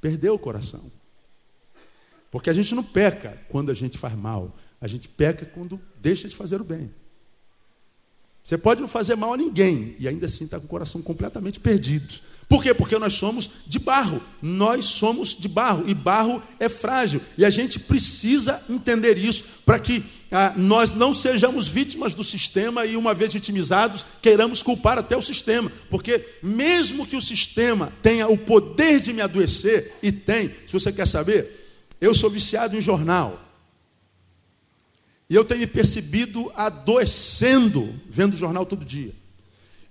[0.01, 0.91] Perdeu o coração.
[2.31, 6.29] Porque a gente não peca quando a gente faz mal, a gente peca quando deixa
[6.29, 6.91] de fazer o bem.
[8.45, 11.59] Você pode não fazer mal a ninguém e ainda assim está com o coração completamente
[11.59, 12.13] perdido.
[12.47, 12.75] Por quê?
[12.75, 14.21] Porque nós somos de barro.
[14.43, 17.23] Nós somos de barro e barro é frágil.
[17.39, 22.85] E a gente precisa entender isso para que ah, nós não sejamos vítimas do sistema
[22.85, 25.73] e, uma vez vitimizados, queiramos culpar até o sistema.
[25.89, 30.93] Porque, mesmo que o sistema tenha o poder de me adoecer, e tem, se você
[30.93, 33.44] quer saber, eu sou viciado em jornal.
[35.29, 39.13] E eu tenho me percebido adoecendo vendo jornal todo dia.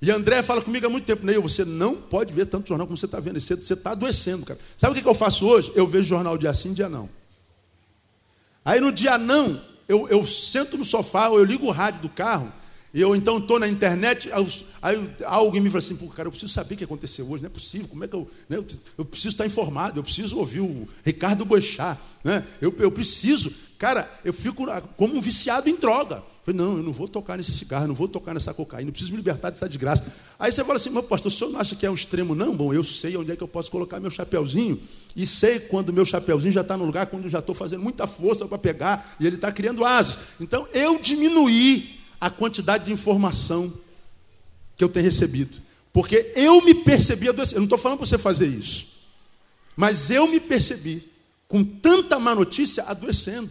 [0.02, 2.98] E André fala comigo há muito tempo, Neil, você não pode ver tanto jornal como
[2.98, 3.40] você está vendo.
[3.40, 4.60] Você está adoecendo, cara.
[4.78, 5.72] Sabe o que eu faço hoje?
[5.76, 7.10] Eu vejo jornal dia sim, dia não.
[8.66, 12.10] Aí no dia não, eu, eu sento no sofá, ou eu ligo o rádio do
[12.10, 12.52] carro,
[12.94, 14.30] e eu então estou na internet,
[14.80, 17.48] aí alguém me fala assim, Pô, cara, eu preciso saber o que aconteceu hoje, não
[17.48, 18.28] é possível, como é que eu.
[18.48, 18.66] Né, eu,
[19.00, 22.46] eu, preciso estar informado, eu preciso ouvir o Ricardo Boechat, né?
[22.62, 23.52] eu, eu preciso.
[23.80, 24.64] Cara, eu fico
[24.96, 26.18] como um viciado em droga.
[26.18, 28.92] Eu falei, não, eu não vou tocar nesse cigarro, não vou tocar nessa cocaína, eu
[28.92, 30.06] preciso me libertar dessa desgraça.
[30.38, 32.36] Aí você fala assim, mas pastor, o senhor não acha que é um extremo?
[32.36, 34.80] Não, bom, eu sei onde é que eu posso colocar meu chapéuzinho,
[35.16, 38.06] e sei quando meu chapéuzinho já está no lugar, quando eu já estou fazendo muita
[38.06, 40.20] força para pegar, e ele está criando asas.
[40.40, 43.74] Então, eu diminuí a quantidade de informação
[44.78, 45.62] que eu tenho recebido.
[45.92, 47.58] Porque eu me percebi adoecendo.
[47.58, 48.88] Eu não estou falando para você fazer isso.
[49.76, 51.06] Mas eu me percebi
[51.50, 53.50] com tanta má notícia adoecendo.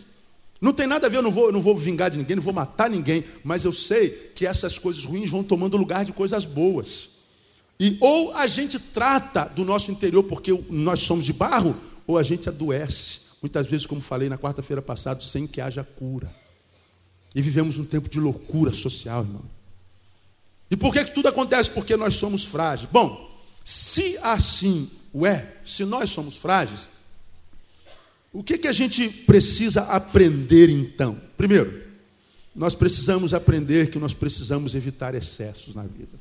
[0.59, 2.43] Não tem nada a ver, eu não vou, eu não vou vingar de ninguém, não
[2.43, 6.47] vou matar ninguém, mas eu sei que essas coisas ruins vão tomando lugar de coisas
[6.47, 7.11] boas.
[7.79, 12.23] E ou a gente trata do nosso interior porque nós somos de barro, ou a
[12.23, 13.21] gente adoece.
[13.43, 16.42] Muitas vezes, como falei na quarta-feira passada, sem que haja cura.
[17.35, 19.43] E vivemos um tempo de loucura social, irmão.
[20.71, 21.71] E por que, que tudo acontece?
[21.71, 22.89] Porque nós somos frágeis.
[22.91, 23.31] Bom,
[23.65, 26.89] se assim o é, se nós somos frágeis,
[28.33, 31.21] o que, que a gente precisa aprender então?
[31.37, 31.83] Primeiro,
[32.55, 36.19] nós precisamos aprender que nós precisamos evitar excessos na vida.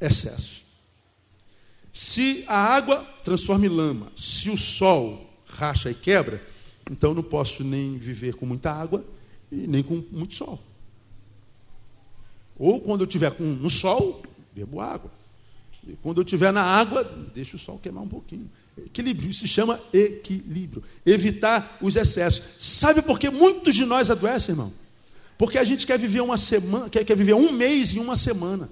[0.00, 0.62] Excesso.
[1.92, 6.44] Se a água transforma em lama, se o sol racha e quebra,
[6.90, 9.04] então não posso nem viver com muita água
[9.50, 10.60] e nem com muito sol.
[12.58, 14.22] Ou quando eu estiver com, no sol,
[14.54, 15.10] bebo água.
[15.86, 17.02] E quando eu estiver na água,
[17.34, 18.48] deixa o sol queimar um pouquinho.
[18.78, 20.82] Equilíbrio, isso se chama equilíbrio.
[21.04, 22.42] Evitar os excessos.
[22.58, 24.72] Sabe por que muitos de nós adoecem, irmão?
[25.36, 28.70] Porque a gente quer viver uma semana, quer, quer viver um mês em uma semana.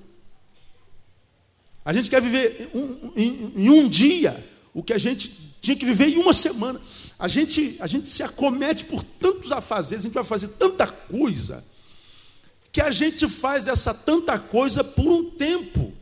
[1.85, 5.85] A gente quer viver um, em, em um dia o que a gente tinha que
[5.85, 6.81] viver em uma semana.
[7.21, 11.63] A gente, a gente se acomete por tantos afazeres, a gente vai fazer tanta coisa,
[12.73, 15.93] que a gente faz essa tanta coisa por um tempo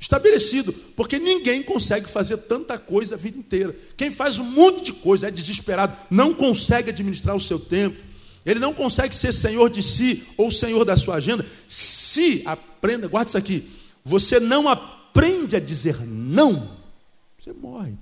[0.00, 3.76] estabelecido, porque ninguém consegue fazer tanta coisa a vida inteira.
[3.98, 8.02] Quem faz um monte de coisa é desesperado, não consegue administrar o seu tempo,
[8.46, 11.44] ele não consegue ser senhor de si ou senhor da sua agenda.
[11.68, 13.70] Se aprenda, guarda isso aqui,
[14.02, 16.66] você não aprende a dizer não,
[17.38, 17.92] você morre.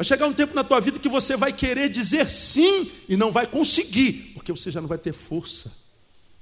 [0.00, 3.30] Vai chegar um tempo na tua vida que você vai querer dizer sim e não
[3.30, 5.70] vai conseguir, porque você já não vai ter força.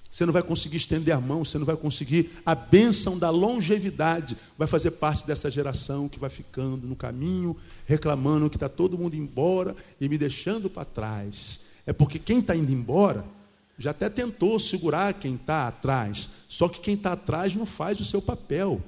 [0.09, 4.37] Você não vai conseguir estender a mão, você não vai conseguir a bênção da longevidade.
[4.57, 9.17] Vai fazer parte dessa geração que vai ficando no caminho, reclamando que está todo mundo
[9.17, 11.59] embora e me deixando para trás.
[11.85, 13.25] É porque quem está indo embora
[13.77, 18.05] já até tentou segurar quem está atrás, só que quem está atrás não faz o
[18.05, 18.81] seu papel,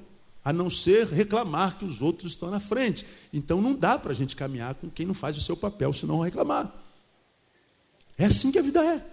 [0.51, 3.07] a não ser reclamar que os outros estão na frente.
[3.32, 6.20] Então não dá para a gente caminhar com quem não faz o seu papel, senão
[6.20, 6.74] reclamar.
[8.18, 9.07] É assim que a vida é.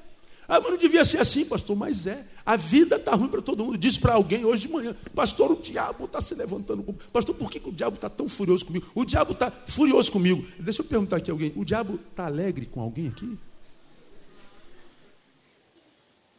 [0.48, 2.26] Ah, mas não devia ser assim, pastor, mas é.
[2.46, 3.78] A vida está ruim para todo mundo.
[3.78, 6.82] Disse para alguém hoje de manhã, pastor, o diabo está se levantando.
[7.12, 8.88] Pastor, por que, que o diabo está tão furioso comigo?
[8.96, 10.46] O diabo está furioso comigo.
[10.58, 13.38] Deixa eu perguntar aqui a alguém: o diabo está alegre com alguém aqui?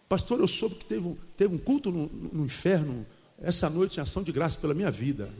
[0.08, 3.06] Pastor, eu soube que teve um, teve um culto no, no inferno
[3.40, 5.30] essa noite em ação de graça pela minha vida.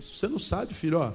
[0.00, 1.14] Você não sabe, filho,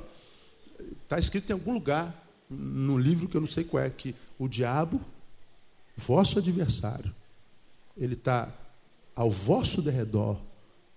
[1.03, 2.13] está escrito em algum lugar,
[2.49, 5.01] no livro que eu não sei qual é, que o diabo,
[5.95, 7.13] vosso adversário,
[7.97, 8.51] ele está
[9.15, 10.37] ao vosso derredor,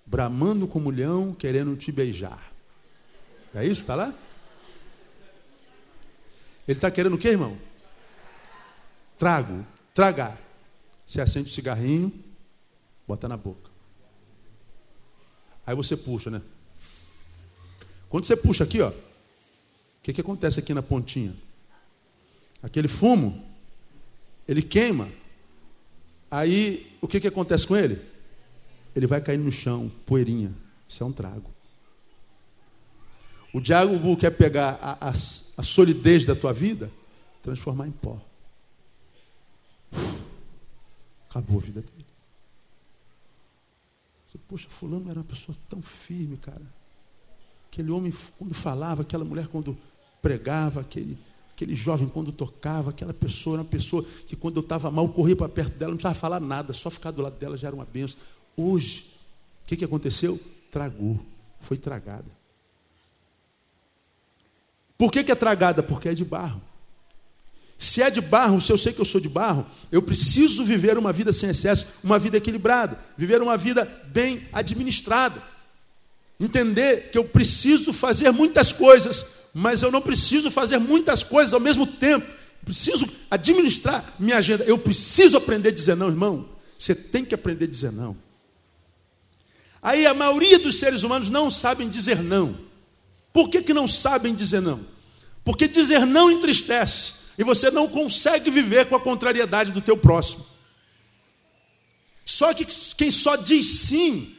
[0.06, 2.52] bramando como leão, querendo te beijar.
[3.54, 3.82] É isso?
[3.82, 4.14] Está lá?
[6.66, 7.56] Ele está querendo o que, irmão?
[9.18, 10.40] Trago tragar.
[11.06, 12.12] Você acende o cigarrinho,
[13.06, 13.70] bota na boca.
[15.66, 16.42] Aí você puxa, né?
[18.08, 18.94] Quando você puxa aqui, ó, o
[20.02, 21.34] que, que acontece aqui na pontinha?
[22.62, 23.44] Aquele fumo,
[24.46, 25.10] ele queima.
[26.30, 28.00] Aí, o que, que acontece com ele?
[28.94, 30.52] Ele vai cair no chão, poeirinha.
[30.88, 31.50] Isso é um trago.
[33.52, 35.12] O diabo quer pegar a, a,
[35.56, 36.90] a solidez da tua vida,
[37.42, 38.20] transformar em pó.
[41.30, 41.93] Acabou a vida dele.
[44.34, 46.62] Você, poxa, fulano era uma pessoa tão firme, cara.
[47.70, 49.78] Aquele homem quando falava, aquela mulher quando
[50.20, 51.16] pregava, aquele,
[51.52, 55.36] aquele jovem quando tocava, aquela pessoa era uma pessoa que quando eu estava mal, corria
[55.36, 57.84] para perto dela, não precisava falar nada, só ficar do lado dela já era uma
[57.84, 58.18] benção.
[58.56, 59.06] Hoje,
[59.62, 60.40] o que, que aconteceu?
[60.70, 61.20] Tragou,
[61.60, 62.26] foi tragada.
[64.98, 65.82] Por que, que é tragada?
[65.82, 66.60] Porque é de barro.
[67.78, 70.96] Se é de barro, se eu sei que eu sou de barro, eu preciso viver
[70.96, 75.42] uma vida sem excesso, uma vida equilibrada, viver uma vida bem administrada.
[76.38, 81.60] Entender que eu preciso fazer muitas coisas, mas eu não preciso fazer muitas coisas ao
[81.60, 82.26] mesmo tempo.
[82.64, 84.64] Preciso administrar minha agenda.
[84.64, 86.48] Eu preciso aprender a dizer não, irmão.
[86.78, 88.16] Você tem que aprender a dizer não.
[89.82, 92.56] Aí a maioria dos seres humanos não sabem dizer não.
[93.32, 94.80] Por que, que não sabem dizer não?
[95.44, 100.44] Porque dizer não entristece e você não consegue viver com a contrariedade do teu próximo.
[102.24, 102.66] Só que
[102.96, 104.36] quem só diz sim,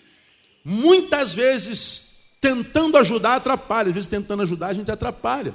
[0.64, 5.54] muitas vezes tentando ajudar atrapalha, às vezes tentando ajudar a gente atrapalha.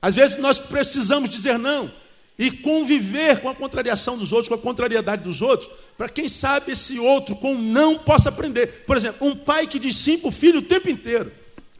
[0.00, 1.90] Às vezes nós precisamos dizer não
[2.38, 6.72] e conviver com a contrariação dos outros, com a contrariedade dos outros, para quem sabe
[6.72, 8.84] esse outro com não possa aprender.
[8.84, 11.32] Por exemplo, um pai que diz sim para o filho o tempo inteiro.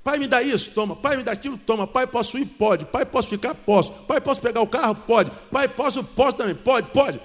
[0.05, 0.71] Pai, me dá isso?
[0.71, 0.95] Toma.
[0.95, 1.57] Pai, me dá aquilo?
[1.57, 1.87] Toma.
[1.87, 2.45] Pai, posso ir?
[2.45, 2.85] Pode.
[2.85, 3.55] Pai, posso ficar?
[3.55, 3.91] Posso.
[4.03, 4.95] Pai, posso pegar o carro?
[4.95, 5.33] Pode.
[5.51, 6.05] Pai, posso?
[6.05, 6.55] Posso também.
[6.55, 7.19] Pode, pode.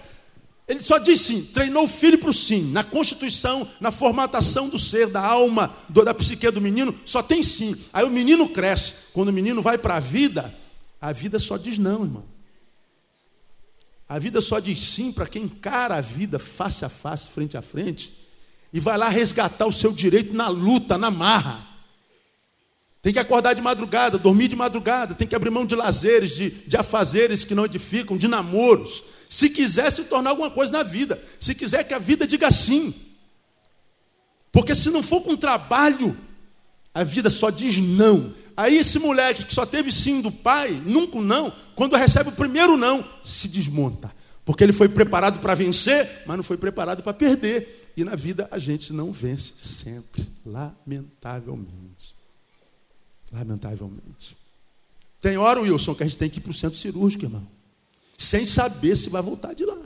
[0.65, 2.71] Ele só diz sim, treinou o filho para o sim.
[2.71, 7.43] Na constituição, na formatação do ser, da alma, do, da psique do menino, só tem
[7.43, 7.75] sim.
[7.91, 8.93] Aí o menino cresce.
[9.11, 10.55] Quando o menino vai para a vida,
[11.01, 12.23] a vida só diz não, irmão.
[14.07, 17.61] A vida só diz sim para quem encara a vida face a face, frente a
[17.61, 18.13] frente,
[18.71, 21.68] e vai lá resgatar o seu direito na luta, na marra.
[23.01, 26.49] Tem que acordar de madrugada, dormir de madrugada, tem que abrir mão de lazeres, de,
[26.49, 29.03] de afazeres que não edificam, de namoros.
[29.29, 32.93] Se quiser se tornar alguma coisa na vida, se quiser que a vida diga sim.
[34.51, 36.17] Porque se não for com trabalho,
[36.93, 38.33] a vida só diz não.
[38.57, 42.75] Aí esse moleque que só teve sim do pai, nunca não, quando recebe o primeiro
[42.75, 44.11] não, se desmonta.
[44.43, 47.93] Porque ele foi preparado para vencer, mas não foi preparado para perder.
[47.95, 52.18] E na vida a gente não vence sempre, lamentavelmente.
[53.31, 54.37] Lamentavelmente.
[55.21, 57.47] Tem hora, Wilson, que a gente tem que ir para o centro cirúrgico, irmão.
[58.17, 59.79] Sem saber se vai voltar de lá.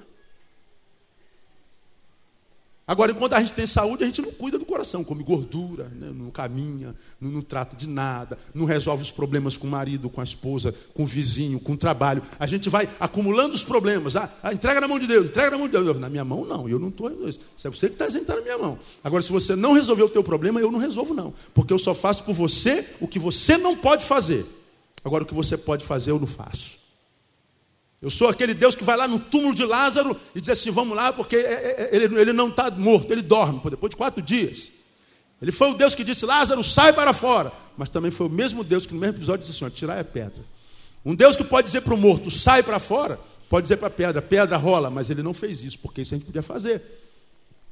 [2.85, 6.11] Agora, enquanto a gente tem saúde, a gente não cuida do coração, come gordura, né?
[6.13, 10.19] não caminha, não, não, trata de nada, não resolve os problemas com o marido, com
[10.19, 12.21] a esposa, com o vizinho, com o trabalho.
[12.37, 14.17] A gente vai acumulando os problemas.
[14.17, 15.97] Ah, ah entrega na mão de Deus, entrega na mão de Deus.
[15.97, 17.09] Na minha mão, não, eu não estou.
[17.25, 18.77] Isso é você que está sentado na minha mão.
[19.01, 21.33] Agora, se você não resolver o teu problema, eu não resolvo, não.
[21.53, 24.45] Porque eu só faço por você o que você não pode fazer.
[25.05, 26.82] Agora, o que você pode fazer, eu não faço.
[28.03, 30.93] Eu sou aquele Deus que vai lá no túmulo de Lázaro e diz assim: vamos
[30.93, 34.21] lá, porque é, é, é, ele, ele não está morto, ele dorme, depois de quatro
[34.21, 34.69] dias.
[35.41, 37.53] Ele foi o Deus que disse: Lázaro, sai para fora.
[37.77, 40.43] Mas também foi o mesmo Deus que no mesmo episódio disse assim: tirar a pedra.
[41.05, 43.91] Um Deus que pode dizer para o morto: sai para fora, pode dizer para a
[43.91, 46.81] pedra: pedra rola, mas ele não fez isso, porque isso a gente podia fazer.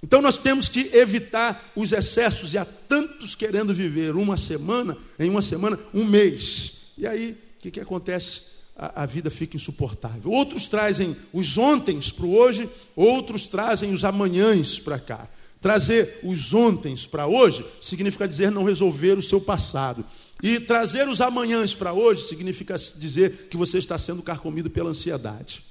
[0.01, 5.29] Então nós temos que evitar os excessos, e há tantos querendo viver uma semana, em
[5.29, 6.93] uma semana, um mês.
[6.97, 8.60] E aí, o que, que acontece?
[8.81, 10.31] A, a vida fica insuportável.
[10.31, 15.29] Outros trazem os ontens para o hoje, outros trazem os amanhãs para cá.
[15.61, 20.03] Trazer os ontens para hoje significa dizer não resolver o seu passado.
[20.41, 25.63] E trazer os amanhãs para hoje significa dizer que você está sendo carcomido pela ansiedade.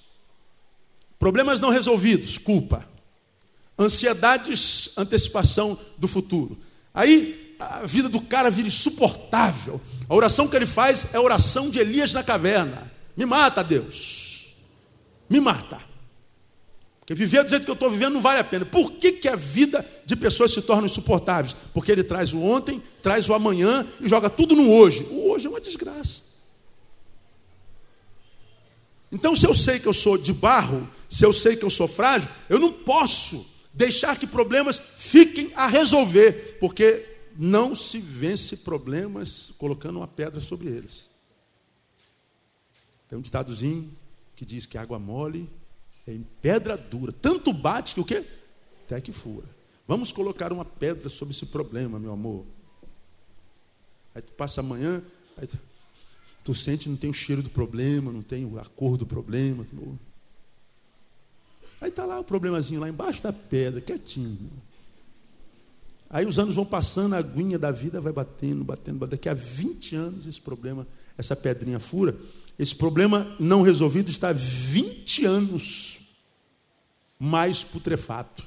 [1.19, 2.89] Problemas não resolvidos, culpa.
[3.77, 6.57] Ansiedades, antecipação do futuro.
[6.95, 9.81] Aí a vida do cara vira insuportável.
[10.09, 12.90] A oração que ele faz é a oração de Elias na caverna.
[13.21, 14.57] Me mata, Deus.
[15.29, 15.79] Me mata.
[17.01, 18.65] Porque viver do jeito que eu estou vivendo não vale a pena.
[18.65, 21.55] Por que, que a vida de pessoas se torna insuportáveis?
[21.75, 25.07] Porque ele traz o ontem, traz o amanhã e joga tudo no hoje.
[25.11, 26.23] O hoje é uma desgraça.
[29.13, 31.87] Então, se eu sei que eu sou de barro, se eu sei que eu sou
[31.87, 37.05] frágil, eu não posso deixar que problemas fiquem a resolver, porque
[37.37, 41.10] não se vence problemas colocando uma pedra sobre eles.
[43.11, 43.91] Tem um ditadozinho
[44.37, 45.51] que diz que água mole
[46.07, 47.13] em pedra dura.
[47.13, 48.25] Tanto bate que o quê?
[48.85, 49.47] Até que fura.
[49.87, 52.47] Vamos colocar uma pedra sobre esse problema, meu amor.
[54.15, 55.03] Aí tu passa amanhã,
[55.37, 55.59] aí tu,
[56.45, 59.67] tu sente não tem o cheiro do problema, não tem a cor do problema.
[61.81, 64.51] Aí está lá o problemazinho lá embaixo da pedra, quietinho.
[66.09, 69.11] Aí os anos vão passando, a aguinha da vida vai batendo, batendo, batendo.
[69.11, 70.87] Daqui a 20 anos esse problema,
[71.17, 72.17] essa pedrinha fura.
[72.61, 75.99] Esse problema não resolvido está há 20 anos
[77.19, 78.47] mais putrefato.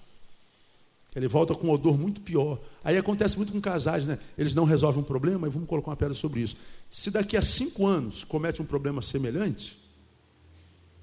[1.16, 2.62] Ele volta com um odor muito pior.
[2.84, 4.20] Aí acontece muito com casais, né?
[4.38, 6.56] Eles não resolvem um problema e vamos colocar uma pedra sobre isso.
[6.92, 9.76] Se daqui a cinco anos comete um problema semelhante,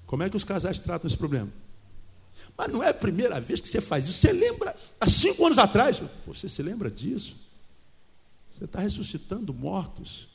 [0.05, 1.49] como é que os casais tratam esse problema?
[2.57, 4.19] Mas não é a primeira vez que você faz isso.
[4.19, 7.35] Você lembra, há cinco anos atrás, você se lembra disso?
[8.49, 10.29] Você está ressuscitando mortos.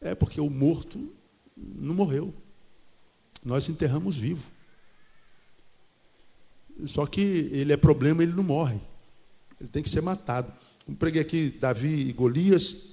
[0.00, 1.12] É porque o morto
[1.56, 2.34] não morreu.
[3.44, 4.50] Nós enterramos vivo.
[6.86, 8.80] Só que ele é problema, ele não morre.
[9.60, 10.52] Ele tem que ser matado.
[10.84, 12.92] Como preguei aqui, Davi e Golias.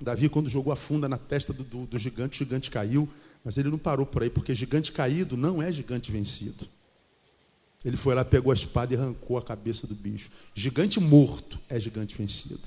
[0.00, 3.08] Davi, quando jogou a funda na testa do, do, do gigante, o gigante caiu.
[3.44, 6.66] Mas ele não parou por aí, porque gigante caído não é gigante vencido.
[7.84, 10.30] Ele foi lá, pegou a espada e arrancou a cabeça do bicho.
[10.54, 12.60] Gigante morto é gigante vencido.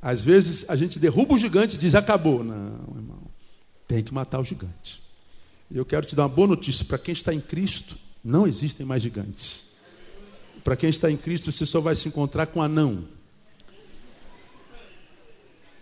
[0.00, 2.42] Às vezes a gente derruba o gigante e diz: acabou.
[2.42, 3.33] Não, irmão.
[3.86, 5.02] Tem que matar o gigante.
[5.72, 9.02] Eu quero te dar uma boa notícia: para quem está em Cristo, não existem mais
[9.02, 9.62] gigantes.
[10.62, 13.04] Para quem está em Cristo, você só vai se encontrar com anão.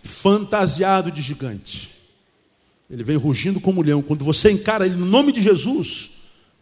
[0.03, 1.93] Fantasiado de gigante.
[2.89, 4.01] Ele vem rugindo como um leão.
[4.01, 6.11] Quando você encara ele no nome de Jesus,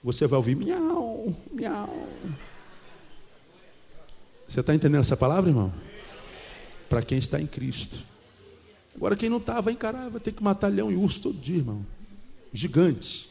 [0.03, 2.07] você vai ouvir miau, miau.
[4.47, 5.73] Você está entendendo essa palavra, irmão?
[6.87, 8.10] Para quem está em Cristo.
[8.95, 11.57] Agora, quem não está, vai encarar, vai ter que matar leão e urso todo dia,
[11.57, 11.85] irmão.
[12.53, 13.29] Gigantes.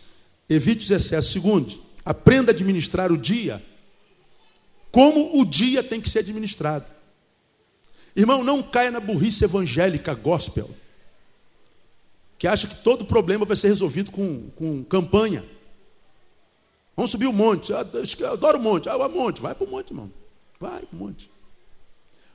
[0.48, 1.30] Evite os excessos.
[1.30, 3.62] Segundo, Aprenda a administrar o dia
[4.90, 6.86] como o dia tem que ser administrado.
[8.16, 10.68] Irmão, não caia na burrice evangélica gospel,
[12.36, 15.44] que acha que todo problema vai ser resolvido com, com campanha.
[16.96, 17.72] Vamos subir o monte.
[17.72, 17.86] Ah,
[18.18, 18.88] eu adoro o monte.
[18.88, 19.40] Ah, o monte.
[19.40, 20.10] Vai para o monte, irmão.
[20.58, 21.30] Vai para o monte.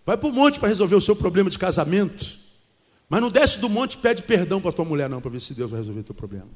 [0.06, 2.40] Vai para o monte para resolver o seu problema de casamento.
[3.10, 5.54] Mas não desce do monte e pede perdão para tua mulher, não, para ver se
[5.54, 6.50] Deus vai resolver o teu problema.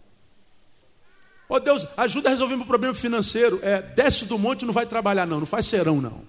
[1.49, 3.59] Ó oh, Deus, ajuda a resolver meu problema financeiro.
[3.63, 5.39] É, desce do monte e não vai trabalhar, não.
[5.39, 6.21] Não faz serão, não.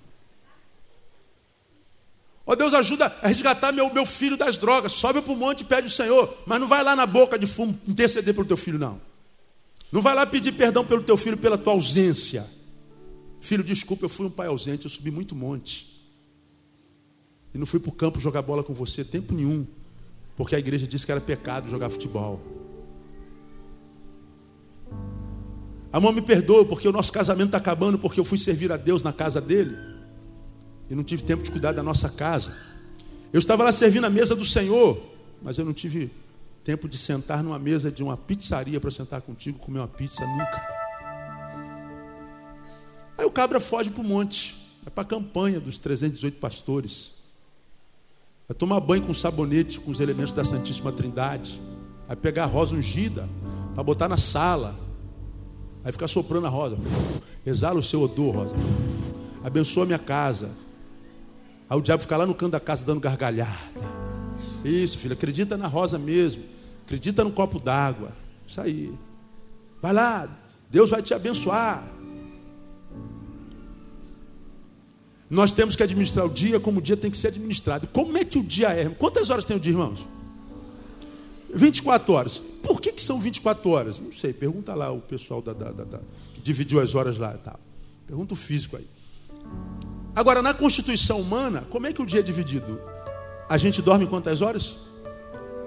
[2.46, 4.92] Ó oh, Deus, ajuda a resgatar meu, meu filho das drogas.
[4.92, 6.34] Sobe para o monte e pede o Senhor.
[6.46, 8.98] Mas não vai lá na boca de fumo interceder pelo teu filho, não.
[9.92, 12.46] Não vai lá pedir perdão pelo teu filho pela tua ausência.
[13.40, 15.86] Filho, desculpa, eu fui um pai ausente, eu subi muito monte.
[17.54, 19.66] E não fui para o campo jogar bola com você tempo nenhum.
[20.40, 22.40] Porque a igreja disse que era pecado jogar futebol.
[25.92, 29.02] Amor, me perdoa, porque o nosso casamento está acabando, porque eu fui servir a Deus
[29.02, 29.76] na casa dele.
[30.88, 32.56] E não tive tempo de cuidar da nossa casa.
[33.30, 34.98] Eu estava lá servindo a mesa do Senhor,
[35.42, 36.10] mas eu não tive
[36.64, 40.66] tempo de sentar numa mesa de uma pizzaria para sentar contigo, comer uma pizza, nunca.
[43.18, 47.19] Aí o cabra foge para o monte, vai para a campanha dos 318 pastores.
[48.50, 51.62] Vai tomar banho com sabonete, com os elementos da Santíssima Trindade.
[52.08, 53.28] Vai pegar a rosa ungida,
[53.76, 54.74] para botar na sala
[55.84, 56.76] Aí fica soprando a rosa.
[57.46, 58.54] Exala o seu odor, rosa.
[59.42, 60.50] Abençoa a minha casa.
[61.68, 63.56] Aí o diabo fica lá no canto da casa dando gargalhada.
[64.64, 66.42] Isso, filho, acredita na rosa mesmo.
[66.84, 68.10] Acredita no copo d'água.
[68.46, 68.92] Isso aí.
[69.80, 70.28] Vai lá,
[70.68, 71.86] Deus vai te abençoar.
[75.30, 77.86] Nós temos que administrar o dia como o dia tem que ser administrado.
[77.86, 78.88] Como é que o dia é?
[78.88, 80.08] Quantas horas tem o dia, irmãos?
[81.54, 82.42] 24 horas.
[82.60, 84.00] Por que, que são 24 horas?
[84.00, 86.00] Não sei, pergunta lá o pessoal da, da, da, da
[86.34, 87.32] que dividiu as horas lá.
[87.34, 87.56] Tá.
[88.08, 88.86] Pergunta o físico aí.
[90.16, 92.80] Agora, na constituição humana, como é que o dia é dividido?
[93.48, 94.76] A gente dorme quantas horas?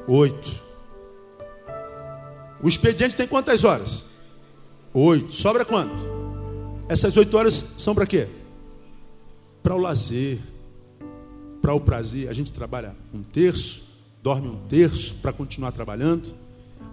[0.07, 0.61] Oito.
[2.61, 4.03] O expediente tem quantas horas?
[4.93, 5.33] Oito.
[5.33, 6.05] Sobra quanto?
[6.89, 8.27] Essas oito horas são para quê?
[9.63, 10.39] Para o lazer,
[11.61, 12.29] para o prazer.
[12.29, 13.81] A gente trabalha um terço,
[14.21, 16.35] dorme um terço para continuar trabalhando.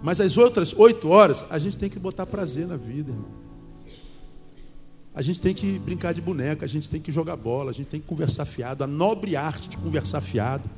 [0.01, 3.41] Mas as outras oito horas, a gente tem que botar prazer na vida, irmão.
[5.13, 7.87] A gente tem que brincar de boneca, a gente tem que jogar bola, a gente
[7.87, 10.69] tem que conversar fiado, a nobre arte de conversar fiado.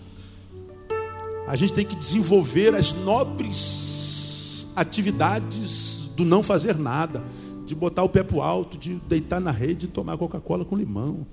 [1.47, 7.23] A gente tem que desenvolver as nobres atividades do não fazer nada,
[7.65, 10.75] de botar o pé para o alto, de deitar na rede e tomar Coca-Cola com
[10.75, 11.27] limão.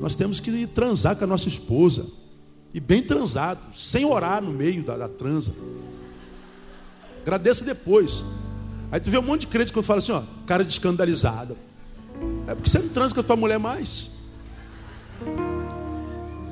[0.00, 2.06] Nós temos que transar com a nossa esposa.
[2.74, 5.52] E bem transado, sem orar no meio da, da transa.
[7.22, 8.24] Agradeça depois.
[8.92, 11.56] Aí tu vê um monte de crente quando fala assim, ó, cara de escandalizada.
[12.46, 14.10] É porque você não transa com a tua mulher mais.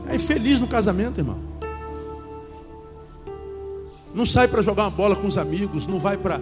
[0.08, 1.53] É infeliz no casamento, irmão.
[4.14, 6.40] Não sai para jogar uma bola com os amigos, não vai para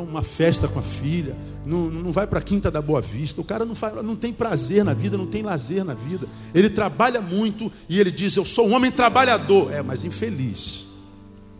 [0.00, 3.40] uma festa com a filha, não, não vai para a quinta da Boa Vista.
[3.40, 6.26] O cara não, faz, não tem prazer na vida, não tem lazer na vida.
[6.52, 9.72] Ele trabalha muito e ele diz: Eu sou um homem trabalhador.
[9.72, 10.86] É, mas infeliz.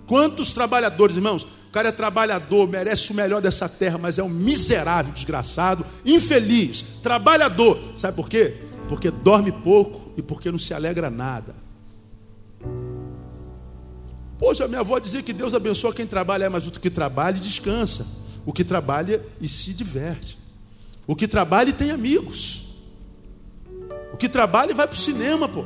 [0.04, 1.44] Quantos trabalhadores, irmãos?
[1.44, 6.84] O cara é trabalhador, merece o melhor dessa terra, mas é um miserável, desgraçado, infeliz,
[7.00, 7.78] trabalhador.
[7.94, 8.56] Sabe por quê?
[8.88, 11.54] Porque dorme pouco e porque não se alegra nada.
[14.40, 17.40] Poxa, minha avó dizia que Deus abençoa quem trabalha, é, mas o que trabalha e
[17.40, 18.04] descansa.
[18.44, 20.36] O que trabalha e se diverte.
[21.06, 22.62] O que trabalha e tem amigos.
[24.12, 25.62] O que trabalha e vai para o cinema, pô.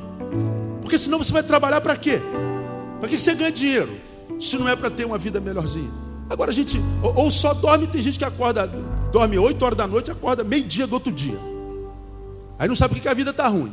[0.82, 2.20] Porque senão você vai trabalhar para quê?
[3.00, 4.04] Para que você ganha dinheiro?
[4.40, 5.90] se não é para ter uma vida melhorzinha.
[6.28, 8.66] Agora a gente, ou, só dorme, tem gente que acorda,
[9.12, 11.38] dorme 8 horas da noite, acorda meio-dia do outro dia.
[12.58, 13.72] Aí não sabe porque a vida está ruim.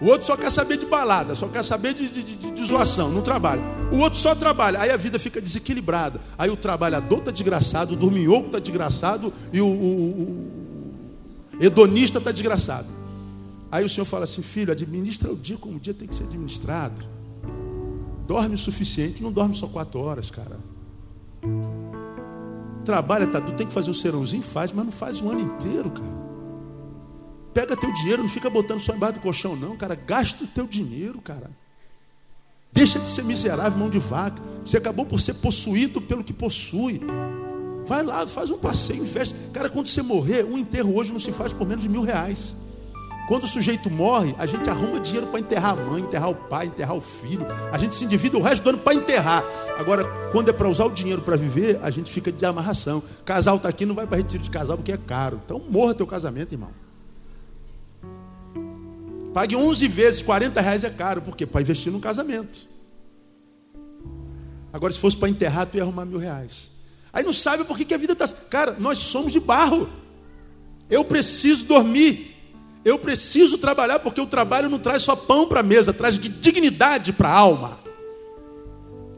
[0.00, 3.10] O outro só quer saber de balada, só quer saber de, de, de, de zoação,
[3.10, 3.62] não trabalha.
[3.92, 6.20] O outro só trabalha, aí a vida fica desequilibrada.
[6.36, 12.30] Aí o trabalhador está desgraçado, o dorminhoco está desgraçado e o, o, o hedonista está
[12.30, 12.86] desgraçado.
[13.72, 16.24] Aí o Senhor fala assim: filho, administra o dia como o dia tem que ser
[16.24, 17.02] administrado.
[18.26, 20.58] Dorme o suficiente, não dorme só quatro horas, cara.
[22.84, 26.27] Trabalha, tá, tem que fazer o serãozinho, faz, mas não faz o ano inteiro, cara.
[27.58, 29.96] Pega teu dinheiro, não fica botando só embaixo do colchão, não, cara.
[29.96, 31.50] Gasta o teu dinheiro, cara.
[32.72, 34.40] Deixa de ser miserável, mão de vaca.
[34.64, 37.00] Você acabou por ser possuído pelo que possui.
[37.84, 39.34] Vai lá, faz um passeio, investe.
[39.52, 42.54] Cara, quando você morrer, um enterro hoje não se faz por menos de mil reais.
[43.26, 46.66] Quando o sujeito morre, a gente arruma dinheiro para enterrar a mãe, enterrar o pai,
[46.66, 47.44] enterrar o filho.
[47.72, 49.42] A gente se endivida o resto do ano para enterrar.
[49.76, 53.02] Agora, quando é para usar o dinheiro para viver, a gente fica de amarração.
[53.24, 55.40] Casal está aqui, não vai para retiro de casal porque é caro.
[55.44, 56.70] Então morra teu casamento, irmão.
[59.38, 61.22] Pague 11 vezes, 40 reais é caro.
[61.22, 61.46] Por quê?
[61.46, 62.58] Para investir no casamento.
[64.72, 66.72] Agora, se fosse para enterrar, tu ia arrumar mil reais.
[67.12, 68.26] Aí não sabe por que, que a vida está.
[68.26, 69.88] Cara, nós somos de barro.
[70.90, 72.34] Eu preciso dormir.
[72.84, 77.12] Eu preciso trabalhar porque o trabalho não traz só pão para a mesa, traz dignidade
[77.12, 77.78] para a alma.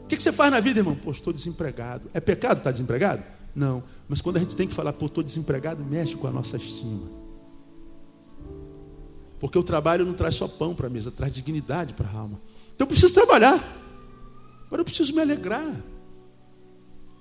[0.03, 0.93] O que, você faz na vida, irmão?
[0.93, 2.11] Pô, estou desempregado.
[2.13, 3.23] É pecado estar desempregado?
[3.55, 3.81] Não.
[4.07, 7.20] Mas quando a gente tem que falar, pô, estou desempregado, mexe com a nossa estima.
[9.41, 12.39] Porque o trabalho não traz só pão para a mesa, traz dignidade para a alma.
[12.75, 13.55] Então eu preciso trabalhar.
[14.67, 15.75] Agora eu preciso me alegrar.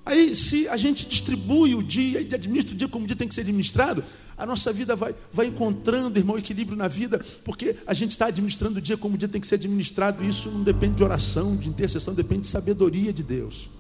[0.05, 3.29] Aí, se a gente distribui o dia e administra o dia como o dia tem
[3.29, 4.03] que ser administrado,
[4.37, 8.79] a nossa vida vai, vai encontrando, irmão, equilíbrio na vida, porque a gente está administrando
[8.79, 10.25] o dia como o dia tem que ser administrado.
[10.25, 13.71] Isso não depende de oração, de intercessão, depende de sabedoria de Deus.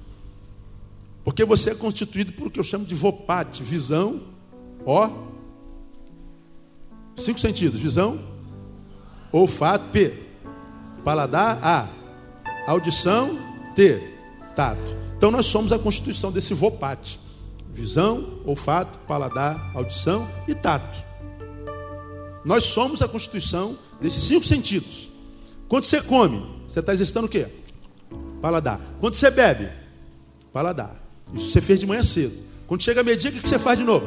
[1.24, 4.22] Porque você é constituído por o que eu chamo de vopate, visão,
[4.84, 5.29] ó.
[7.20, 8.18] Cinco sentidos: visão,
[9.30, 10.14] olfato, P,
[11.04, 11.88] paladar, A,
[12.66, 13.38] audição,
[13.74, 14.02] T,
[14.54, 14.96] tato.
[15.16, 17.20] Então nós somos a constituição desse vopate:
[17.72, 21.04] visão, olfato, paladar, audição e tato.
[22.44, 25.10] Nós somos a constituição desses cinco sentidos.
[25.68, 27.46] Quando você come, você está exercitando o quê?
[28.40, 28.80] Paladar.
[28.98, 29.70] Quando você bebe,
[30.52, 30.96] paladar.
[31.34, 32.36] Isso você fez de manhã cedo.
[32.66, 34.06] Quando chega meio-dia, o que você faz de novo?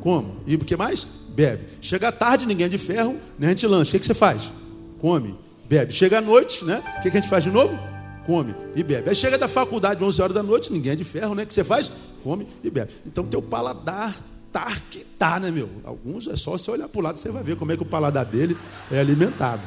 [0.00, 0.32] Come.
[0.46, 1.06] E o que mais?
[1.34, 1.64] Bebe.
[1.80, 3.96] Chega à tarde, ninguém é de ferro, nem a gente lancha.
[3.96, 4.52] O que você faz?
[5.00, 5.34] Come.
[5.68, 5.92] Bebe.
[5.92, 6.82] Chega à noite, né?
[6.98, 7.92] O que a gente faz de novo?
[8.24, 9.10] come e bebe.
[9.10, 11.42] Aí chega da faculdade, 11 horas da noite, ninguém é de ferro, né?
[11.42, 11.90] O que você faz?
[12.22, 12.92] Come e bebe.
[13.06, 14.16] Então teu paladar
[14.52, 15.68] tá que tá, né, meu?
[15.82, 17.86] Alguns é só você olhar para o lado, você vai ver como é que o
[17.86, 18.56] paladar dele
[18.90, 19.62] é alimentado.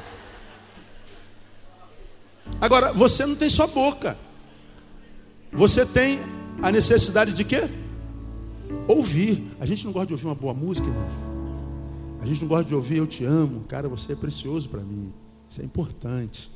[2.61, 4.15] Agora, você não tem só boca.
[5.51, 6.19] Você tem
[6.61, 7.67] a necessidade de quê?
[8.87, 9.43] Ouvir.
[9.59, 11.24] A gente não gosta de ouvir uma boa música, irmão.
[12.25, 13.65] A gente não gosta de ouvir eu te amo.
[13.67, 15.13] Cara, você é precioso para mim.
[15.47, 16.51] Isso é importante.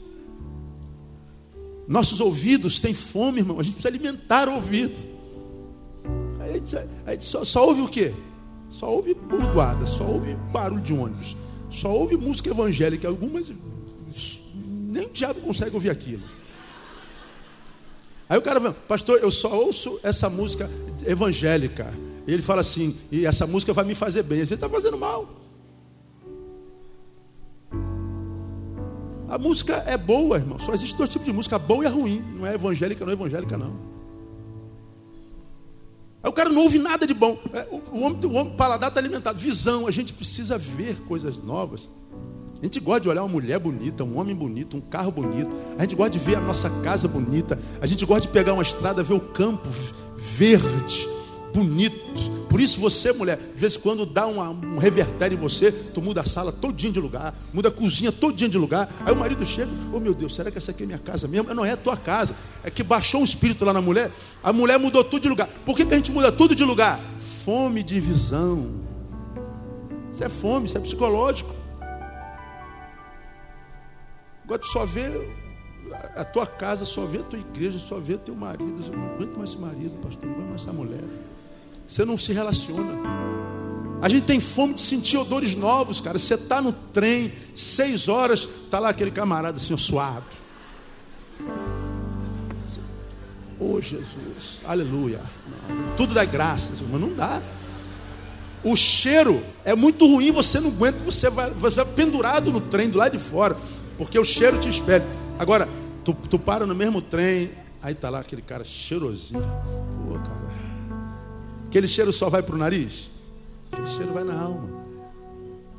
[1.87, 3.59] Nossos ouvidos têm fome, irmão.
[3.59, 4.97] A gente precisa alimentar o ouvido.
[6.39, 8.15] Aí a gente, a gente só, só, ouve o quê?
[8.67, 11.37] Só ouve burdoada, só ouve barulho de ônibus,
[11.69, 13.07] só ouve música evangélica.
[13.07, 13.51] Algumas
[14.63, 16.23] nem o diabo consegue ouvir aquilo.
[18.27, 20.67] Aí o cara fala, pastor, eu só ouço essa música
[21.05, 21.93] evangélica.
[22.25, 24.41] E ele fala assim, e essa música vai me fazer bem.
[24.41, 25.48] Às vezes está fazendo mal.
[29.29, 30.57] A música é boa, irmão.
[30.57, 32.23] Só existe dois tipos de música, boa e a ruim.
[32.35, 33.75] Não é evangélica, não é evangélica, não.
[36.23, 37.37] Aí o cara não ouve nada de bom.
[37.53, 39.37] É, o homem, o homem paladar está alimentado.
[39.37, 41.87] Visão, a gente precisa ver coisas novas.
[42.59, 45.49] A gente gosta de olhar uma mulher bonita, um homem bonito, um carro bonito.
[45.77, 47.57] A gente gosta de ver a nossa casa bonita.
[47.79, 49.69] A gente gosta de pegar uma estrada, ver o campo
[50.17, 51.07] verde,
[51.53, 52.47] bonito.
[52.49, 56.01] Por isso você, mulher, de vez em quando dá uma, um revertério em você, tu
[56.01, 58.91] muda a sala todinha de lugar, muda a cozinha todinha de lugar.
[59.05, 61.53] Aí o marido chega, oh meu Deus, será que essa aqui é minha casa mesmo?
[61.53, 62.35] Não é a tua casa.
[62.63, 64.11] É que baixou um espírito lá na mulher.
[64.43, 65.47] A mulher mudou tudo de lugar.
[65.65, 66.99] Por que, que a gente muda tudo de lugar?
[67.45, 68.71] Fome de visão.
[70.11, 71.53] Isso é fome, isso é psicológico.
[74.43, 75.05] Agora tu só vê
[76.15, 78.79] a tua casa, só vê a tua igreja, só vê teu marido.
[78.91, 81.03] Não aguento mais esse marido, pastor, não aguento mais essa mulher.
[81.89, 82.93] Você não se relaciona.
[83.99, 86.19] A gente tem fome de sentir odores novos, cara.
[86.19, 90.23] Você está no trem, seis horas, está lá aquele camarada assim, suado.
[93.59, 95.19] Oh Jesus, aleluia.
[95.97, 97.41] Tudo dá graças, mas não dá.
[98.63, 102.87] O cheiro é muito ruim, você não aguenta, você vai, você vai pendurado no trem
[102.87, 103.57] do lado de fora
[103.97, 105.07] porque o cheiro te espelha.
[105.39, 105.67] Agora,
[106.05, 107.49] tu, tu para no mesmo trem,
[107.81, 109.41] aí tá lá aquele cara cheirosinho.
[110.05, 110.48] Pô, cara.
[111.69, 113.11] Aquele cheiro só vai pro nariz?
[113.71, 114.67] Aquele cheiro vai na alma.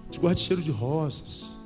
[0.03, 1.59] A gente gosta de cheiro de rosas.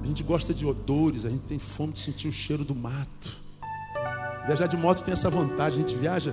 [0.00, 3.40] A gente gosta de odores, a gente tem fome de sentir o cheiro do mato.
[4.46, 6.32] Viajar de moto tem essa vantagem, a gente viaja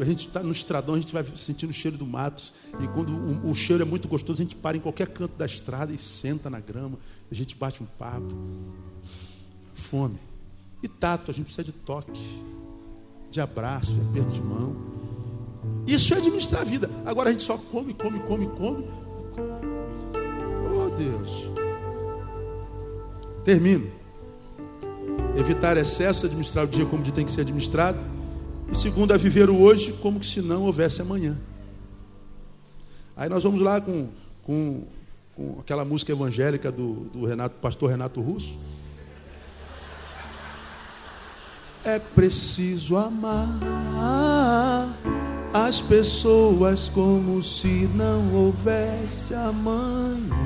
[0.00, 2.52] a gente está no estradão, a gente vai sentindo o cheiro do mato.
[2.80, 5.46] E quando o, o, cheiro é muito gostoso, a gente para em qualquer canto da
[5.46, 6.96] estrada e senta na grama.
[7.28, 8.32] A gente bate um papo.
[9.74, 10.20] Fome.
[10.80, 12.22] E tato, a gente precisa de toque,
[13.32, 14.76] de abraço, de aperto de mão.
[15.86, 16.90] Isso é administrar a vida.
[17.04, 18.84] Agora a gente só come, come, come, come.
[20.74, 21.50] Oh Deus.
[23.44, 23.90] Termino.
[25.36, 28.16] Evitar excesso, administrar o dia como tem que ser administrado
[28.70, 31.36] e segundo, a viver o hoje como se não houvesse amanhã.
[33.16, 34.08] Aí nós vamos lá com,
[34.42, 34.84] com,
[35.34, 38.58] com aquela música evangélica do, do Renato, pastor Renato Russo.
[41.84, 43.60] É preciso amar
[45.52, 50.36] as pessoas como se não houvesse amanhã.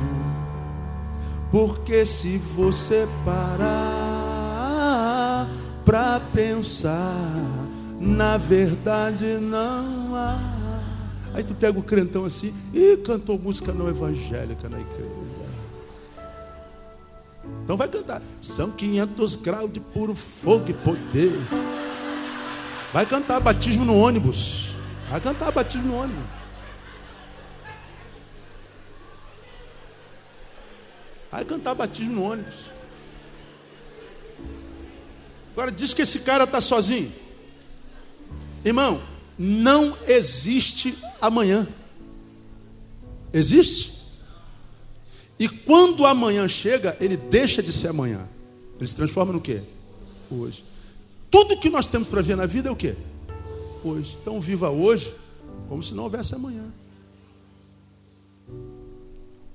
[1.50, 4.30] Porque se você parar
[5.84, 7.68] para pensar
[8.00, 10.38] na verdade não há.
[11.34, 15.10] Aí tu pega o crentão assim e cantou música não evangélica na igreja.
[17.62, 18.22] Então vai cantar.
[18.40, 21.38] São 500 graus de puro fogo e poder.
[22.92, 24.69] Vai cantar batismo no ônibus.
[25.10, 26.24] Vai cantar batismo no ônibus.
[31.32, 32.70] Vai cantar batismo no ônibus.
[35.52, 37.12] Agora diz que esse cara está sozinho.
[38.64, 39.02] Irmão,
[39.36, 41.66] não existe amanhã.
[43.32, 44.00] Existe?
[45.40, 48.28] E quando amanhã chega, ele deixa de ser amanhã.
[48.78, 49.62] Ele se transforma no quê?
[50.30, 50.64] Hoje.
[51.28, 52.94] Tudo que nós temos para ver na vida é o quê?
[54.20, 55.14] Então viva hoje
[55.68, 56.70] como se não houvesse amanhã.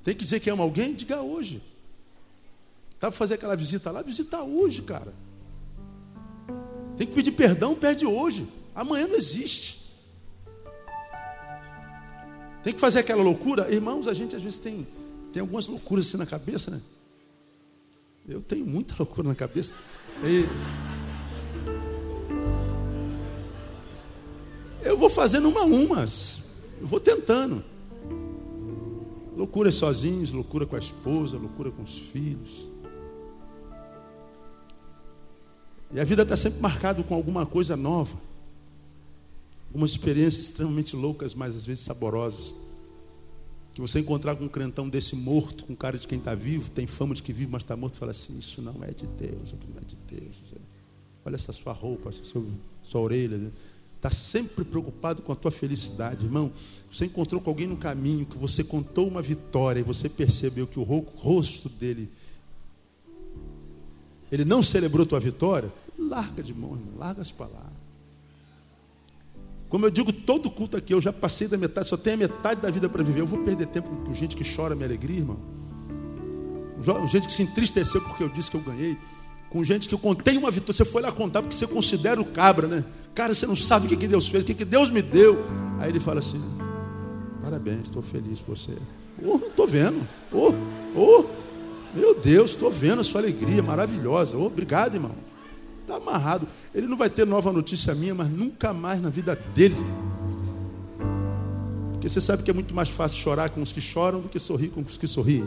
[0.04, 0.94] Tem que dizer que ama alguém?
[0.94, 1.62] Diga hoje.
[3.00, 4.02] Tá para fazer aquela visita lá?
[4.02, 5.14] Visita hoje, cara.
[6.98, 7.76] Tem que pedir perdão?
[7.76, 8.48] Pede hoje.
[8.74, 9.84] Amanhã não existe.
[12.64, 13.72] Tem que fazer aquela loucura.
[13.72, 14.88] Irmãos, a gente às vezes tem,
[15.32, 16.82] tem algumas loucuras assim na cabeça, né?
[18.28, 19.74] Eu tenho muita loucura na cabeça.
[20.24, 20.95] E...
[24.86, 26.40] Eu vou fazendo uma a umas.
[26.80, 27.64] Eu vou tentando.
[29.36, 32.70] Loucuras sozinhos, loucura com a esposa, loucura com os filhos.
[35.92, 38.18] E a vida está sempre marcada com alguma coisa nova
[39.76, 42.56] algumas experiências extremamente loucas, mas às vezes saborosas.
[43.74, 46.88] Que você encontrar com um crentão desse morto, com cara de quem está vivo, tem
[46.88, 49.74] fama de que vive, mas está morto, fala assim: Isso não é de Deus, aquilo
[49.76, 50.42] não é de Deus.
[51.26, 52.46] olha essa sua roupa, essa sua,
[52.82, 53.52] sua orelha.
[54.06, 56.52] Está sempre preocupado com a tua felicidade, irmão.
[56.92, 60.80] Você encontrou com alguém no caminho que você contou uma vitória e você percebeu que
[60.80, 62.12] o rosto dele,
[64.32, 65.74] ele não celebrou tua vitória.
[65.98, 67.74] Larga de mão, irmão, larga as palavras.
[69.70, 72.62] Como eu digo, todo culto aqui, eu já passei da metade, só tenho a metade
[72.62, 73.22] da vida para viver.
[73.22, 75.40] Eu vou perder tempo com gente que chora minha alegria, irmão.
[77.08, 78.96] Gente que se entristeceu porque eu disse que eu ganhei.
[79.50, 80.74] Com gente que eu contei uma vitória.
[80.74, 82.86] Você foi lá contar porque você considera o cabra, né?
[83.16, 85.42] Cara, você não sabe o que, que Deus fez, o que, que Deus me deu.
[85.80, 86.42] Aí ele fala assim:
[87.42, 88.74] Parabéns, estou feliz por você.
[89.24, 90.06] Oh, estou vendo.
[90.34, 90.52] Oh,
[90.94, 91.26] oh,
[91.96, 94.36] meu Deus, estou vendo a sua alegria maravilhosa.
[94.36, 95.16] Oh, obrigado, irmão.
[95.82, 96.46] Está amarrado.
[96.74, 99.78] Ele não vai ter nova notícia minha, mas nunca mais na vida dele.
[101.94, 104.40] Porque você sabe que é muito mais fácil chorar com os que choram do que
[104.40, 105.46] sorrir com os que sorriem.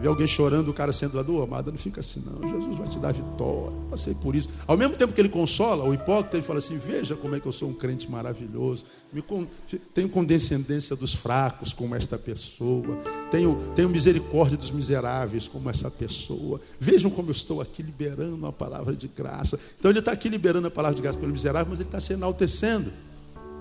[0.00, 2.46] Vê alguém chorando, o cara sendo lá do amado, não fica assim, não.
[2.48, 3.72] Jesus vai te dar vitória.
[3.90, 4.48] Passei por isso.
[4.66, 7.46] Ao mesmo tempo que ele consola, o hipócrita, ele fala assim: Veja como é que
[7.46, 8.84] eu sou um crente maravilhoso.
[9.26, 9.46] Con...
[9.92, 12.98] Tenho condescendência dos fracos, como esta pessoa.
[13.30, 16.60] Tenho, tenho misericórdia dos miseráveis, como essa pessoa.
[16.78, 19.58] Vejam como eu estou aqui liberando a palavra de graça.
[19.78, 22.12] Então ele está aqui liberando a palavra de graça pelo miserável, mas ele está se
[22.12, 22.92] enaltecendo.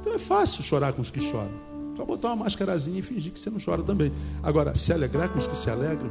[0.01, 1.72] Então é fácil chorar com os que choram.
[1.95, 4.11] Só botar uma máscarazinha e fingir que você não chora também.
[4.41, 6.09] Agora, se alegrar com os que se alegram,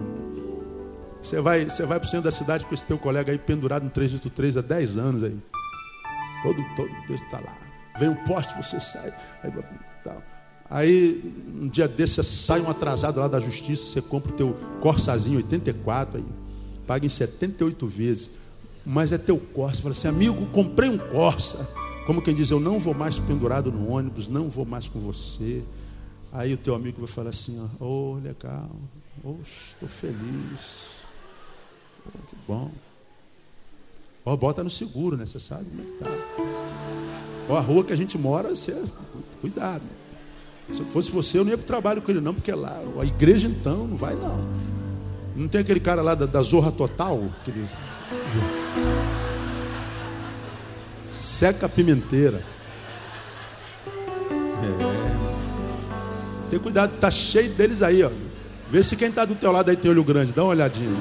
[1.21, 3.85] você vai, você vai para o centro da cidade com esse teu colega aí pendurado
[3.85, 5.37] no 383 há 10 anos aí.
[6.43, 7.57] Todo, todo Deus está lá.
[7.99, 9.13] Vem um poste, você sai.
[9.43, 9.53] Aí,
[10.03, 10.17] tá.
[10.69, 14.57] aí, um dia desse, você sai um atrasado lá da justiça, você compra o teu
[14.81, 16.25] Corsazinho 84 aí.
[16.87, 18.31] Paga em 78 vezes.
[18.85, 19.77] Mas é teu Corsa.
[19.77, 21.69] Você fala assim, amigo, comprei um Corsa.
[22.07, 25.63] Como quem diz, eu não vou mais pendurado no ônibus, não vou mais com você.
[26.33, 28.71] Aí o teu amigo vai falar assim, ó, oh, legal,
[29.45, 30.97] estou feliz.
[32.07, 32.71] Oh, que bom.
[34.25, 35.27] Ó, oh, bota no seguro, né?
[35.27, 36.11] Você sabe como é que tá.
[37.49, 38.83] Ó, a rua que a gente mora, você,
[39.41, 39.83] cuidado.
[40.73, 43.05] Se fosse você, eu não ia para o trabalho com ele, não, porque lá, a
[43.05, 44.39] igreja então, não vai não.
[45.37, 47.67] Não tem aquele cara lá da, da Zorra Total, aquele
[51.13, 52.43] seca pimenteira.
[53.89, 56.51] É.
[56.51, 58.11] Tem cuidado, tá cheio deles aí, ó.
[58.71, 60.97] Vê se quem está do teu lado aí tem olho grande, dá uma olhadinha.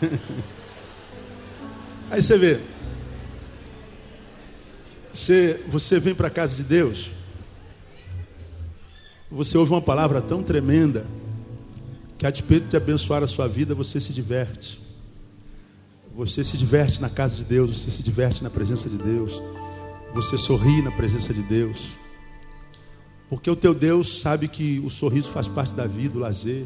[2.08, 2.60] Aí você vê.
[5.12, 7.10] Você, você vem para a casa de Deus.
[9.30, 11.04] Você ouve uma palavra tão tremenda
[12.18, 14.80] que a despeito de abençoar a sua vida, você se diverte.
[16.14, 19.42] Você se diverte na casa de Deus, você se diverte na presença de Deus.
[20.14, 21.94] Você sorri na presença de Deus.
[23.28, 26.64] Porque o teu Deus sabe que o sorriso faz parte da vida, o lazer.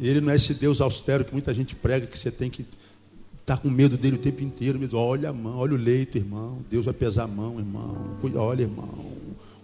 [0.00, 2.62] Ele não é esse Deus austero que muita gente prega, que você tem que
[3.40, 4.78] estar tá com medo dele o tempo inteiro.
[4.80, 6.58] Mas olha a mão, olha o leito, irmão.
[6.68, 8.16] Deus vai pesar a mão, irmão.
[8.34, 9.12] Olha, irmão.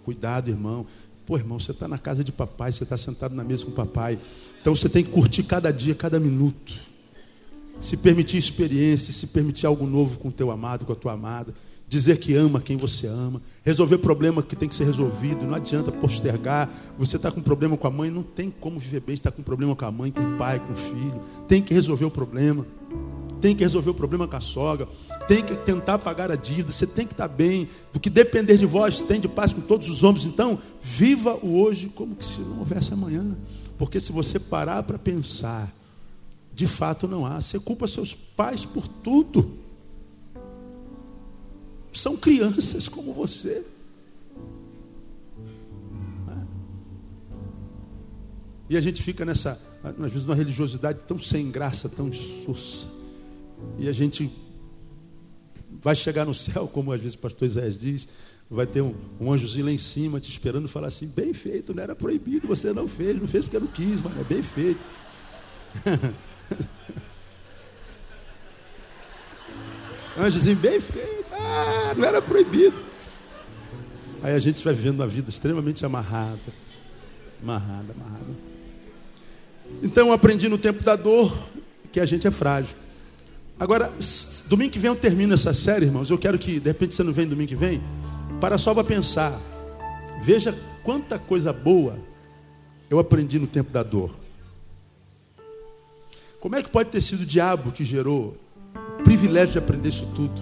[0.05, 0.85] Cuidado, irmão.
[1.25, 4.19] Pô, irmão, você está na casa de papai, você está sentado na mesa com papai.
[4.61, 6.73] Então você tem que curtir cada dia, cada minuto.
[7.79, 11.53] Se permitir experiência, se permitir algo novo com o teu amado, com a tua amada.
[11.87, 13.41] Dizer que ama quem você ama.
[13.63, 15.45] Resolver problema que tem que ser resolvido.
[15.45, 16.69] Não adianta postergar.
[16.97, 19.13] Você está com problema com a mãe, não tem como viver bem.
[19.13, 21.21] Está com problema com a mãe, com o pai, com o filho.
[21.47, 22.65] Tem que resolver o problema
[23.43, 24.87] tem que resolver o problema com a sogra,
[25.27, 28.65] tem que tentar pagar a dívida, você tem que estar bem, do que depender de
[28.65, 30.23] vós, tem de paz com todos os homens.
[30.23, 33.35] Então, viva o hoje como se não houvesse amanhã.
[33.77, 35.75] Porque se você parar para pensar,
[36.53, 37.41] de fato não há.
[37.41, 39.57] Você culpa seus pais por tudo.
[41.91, 43.65] São crianças como você.
[48.69, 53.02] E a gente fica nessa, às vezes, uma religiosidade tão sem graça, tão insussa.
[53.77, 54.31] E a gente
[55.81, 58.07] vai chegar no céu, como às vezes o pastor Isaías diz,
[58.49, 61.81] vai ter um, um anjozinho lá em cima te esperando falar assim, bem feito, não
[61.83, 64.79] era proibido, você não fez, não fez porque não quis, mas é bem feito.
[70.17, 72.75] anjozinho bem feito, ah, não era proibido.
[74.21, 76.39] Aí a gente vai vivendo uma vida extremamente amarrada.
[77.41, 78.33] Amarrada, amarrada.
[79.81, 81.35] Então eu aprendi no tempo da dor
[81.91, 82.77] que a gente é frágil.
[83.63, 83.93] Agora,
[84.47, 86.09] domingo que vem eu termino essa série, irmãos.
[86.09, 87.81] Eu quero que, de repente, você não vem domingo que vem.
[88.41, 89.39] Para só para pensar.
[90.21, 90.53] Veja
[90.83, 91.97] quanta coisa boa
[92.89, 94.11] eu aprendi no tempo da dor.
[96.41, 98.35] Como é que pode ter sido o diabo que gerou
[98.99, 100.41] o privilégio de aprender isso tudo?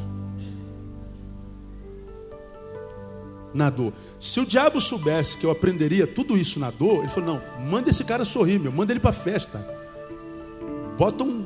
[3.53, 3.93] Na dor.
[4.19, 7.91] Se o diabo soubesse que eu aprenderia tudo isso na dor, ele falou: não, manda
[7.91, 9.63] esse cara sorrir, meu, manda ele para festa.
[10.97, 11.40] bota, um,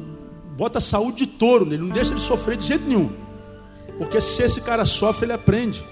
[0.56, 3.12] bota saúde de touro nele, não deixa ele sofrer de jeito nenhum.
[3.98, 5.86] Porque se esse cara sofre, ele aprende.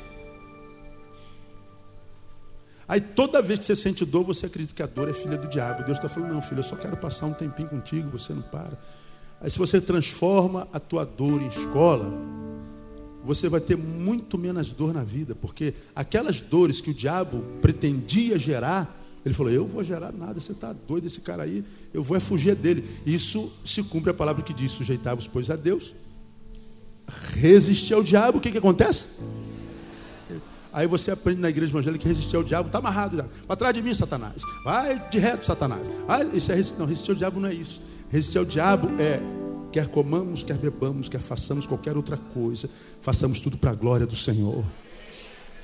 [2.88, 5.48] Aí toda vez que você sente dor, você acredita que a dor é filha do
[5.48, 5.84] diabo.
[5.84, 8.78] Deus está falando, não, filho, eu só quero passar um tempinho contigo, você não para.
[9.40, 12.12] Aí se você transforma a tua dor em escola,
[13.24, 18.38] você vai ter muito menos dor na vida, porque aquelas dores que o diabo pretendia
[18.38, 21.64] gerar, ele falou: Eu vou gerar nada, você está doido, esse cara aí,
[21.94, 22.84] eu vou é fugir dele.
[23.06, 25.94] Isso se cumpre a palavra que diz: sujeitai-vos, pois, a Deus,
[27.34, 29.08] resistir ao diabo, o que, que acontece?
[30.72, 33.26] Aí você aprende na igreja evangélica que resistir ao diabo está amarrado já.
[33.46, 34.42] Para trás de mim, Satanás.
[34.66, 35.88] Vai de reto, Satanás.
[36.08, 36.80] Vai, isso é resistir.
[36.80, 37.80] Não, resistir ao diabo não é isso.
[38.10, 39.22] Resistir ao diabo é
[39.72, 42.70] quer comamos, quer bebamos, quer façamos qualquer outra coisa,
[43.02, 44.64] façamos tudo para a glória do Senhor.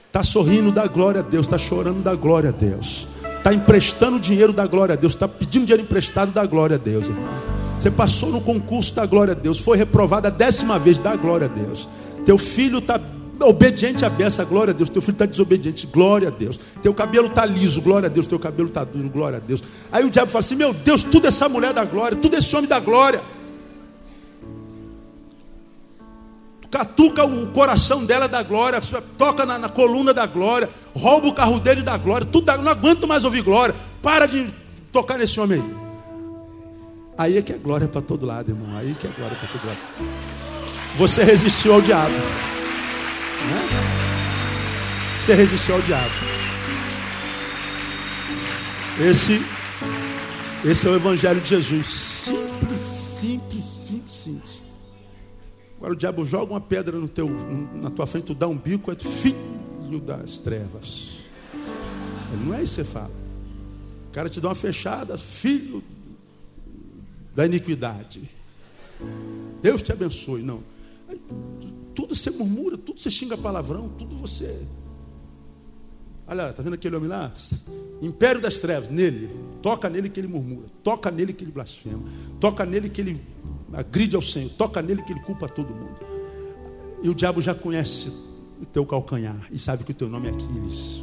[0.07, 3.07] Está sorrindo da glória a Deus, está chorando da glória a Deus,
[3.39, 7.07] está emprestando dinheiro da glória a Deus, está pedindo dinheiro emprestado da glória a Deus,
[7.07, 7.39] irmão.
[7.79, 11.45] Você passou no concurso da glória a Deus, foi reprovado a décima vez da glória
[11.45, 11.87] a Deus.
[12.25, 12.99] Teu filho está
[13.41, 14.89] obediente a beça, glória a Deus.
[14.89, 16.59] Teu filho está desobediente, glória a Deus.
[16.81, 18.27] Teu cabelo está liso, glória a Deus.
[18.27, 19.63] Teu cabelo está duro, glória a Deus.
[19.91, 22.67] Aí o diabo fala assim: Meu Deus, tudo essa mulher da glória, tudo esse homem
[22.67, 23.21] da glória.
[26.69, 28.79] Catuca o coração dela da glória,
[29.17, 33.07] toca na, na, coluna da glória, rouba o carro dele da glória, tudo não aguento
[33.07, 34.53] mais ouvir glória, para de
[34.91, 35.89] tocar nesse homem aí.
[37.17, 38.77] Aí é que é glória para todo lado, irmão.
[38.77, 39.77] Aí que é glória para todo lado.
[40.95, 42.13] Você resistiu ao diabo.
[42.13, 43.69] Né?
[45.17, 46.13] Você resistiu ao diabo.
[49.01, 49.41] Esse,
[50.63, 51.87] esse é o Evangelho de Jesus.
[51.87, 52.81] Simples,
[53.19, 53.78] simples.
[55.79, 57.29] Agora o diabo joga uma pedra no teu,
[57.81, 61.19] na tua frente, tu dá um bico, é filho das trevas.
[62.45, 63.11] Não é isso que você fala.
[64.09, 65.81] O cara te dá uma fechada, filho
[67.33, 68.29] da iniquidade.
[69.61, 70.41] Deus te abençoe.
[70.41, 70.61] Não.
[71.95, 74.59] Tudo você murmura, tudo você xinga palavrão, tudo você.
[76.27, 77.31] Olha, tá vendo aquele homem lá?
[78.01, 79.29] Império das trevas, nele.
[79.61, 80.67] Toca nele que ele murmura.
[80.83, 82.03] Toca nele que ele blasfema.
[82.37, 83.21] Toca nele que ele
[83.73, 84.49] agride ao Senhor.
[84.51, 85.99] Toca nele que ele culpa todo mundo.
[87.01, 88.11] E o diabo já conhece
[88.61, 91.01] o teu calcanhar e sabe que o teu nome é Aquiles.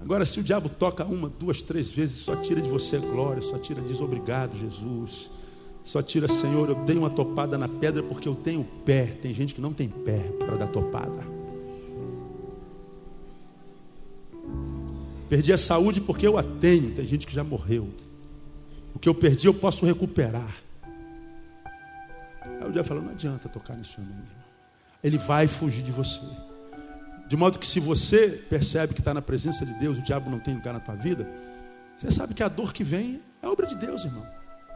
[0.00, 3.42] Agora, se o diabo toca uma, duas, três vezes, só tira de você a glória,
[3.42, 5.30] só tira, diz obrigado, Jesus.
[5.82, 9.06] Só tira, Senhor, eu dei uma topada na pedra porque eu tenho pé.
[9.06, 11.24] Tem gente que não tem pé para dar topada.
[15.28, 16.92] Perdi a saúde porque eu a tenho.
[16.92, 17.88] Tem gente que já morreu.
[18.96, 20.56] O que eu perdi eu posso recuperar.
[22.40, 24.14] Aí o diabo falou: não adianta tocar nesse homem.
[25.04, 26.22] Ele vai fugir de você.
[27.28, 30.38] De modo que se você percebe que está na presença de Deus, o diabo não
[30.38, 31.30] tem lugar na tua vida,
[31.94, 34.26] você sabe que a dor que vem é obra de Deus, irmão.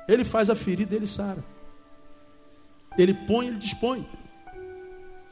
[0.06, 1.42] Ele faz a ferida, ele sara.
[2.98, 4.06] Ele põe, ele dispõe.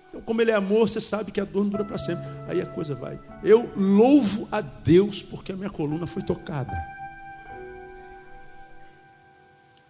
[0.09, 2.25] Então, como ele é amor, você sabe que a dor não dura para sempre.
[2.49, 3.21] Aí a coisa vai.
[3.45, 6.98] Eu louvo a Deus porque a minha coluna foi tocada.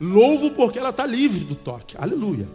[0.00, 1.96] Louvo porque ela está livre do toque.
[1.98, 2.48] Aleluia.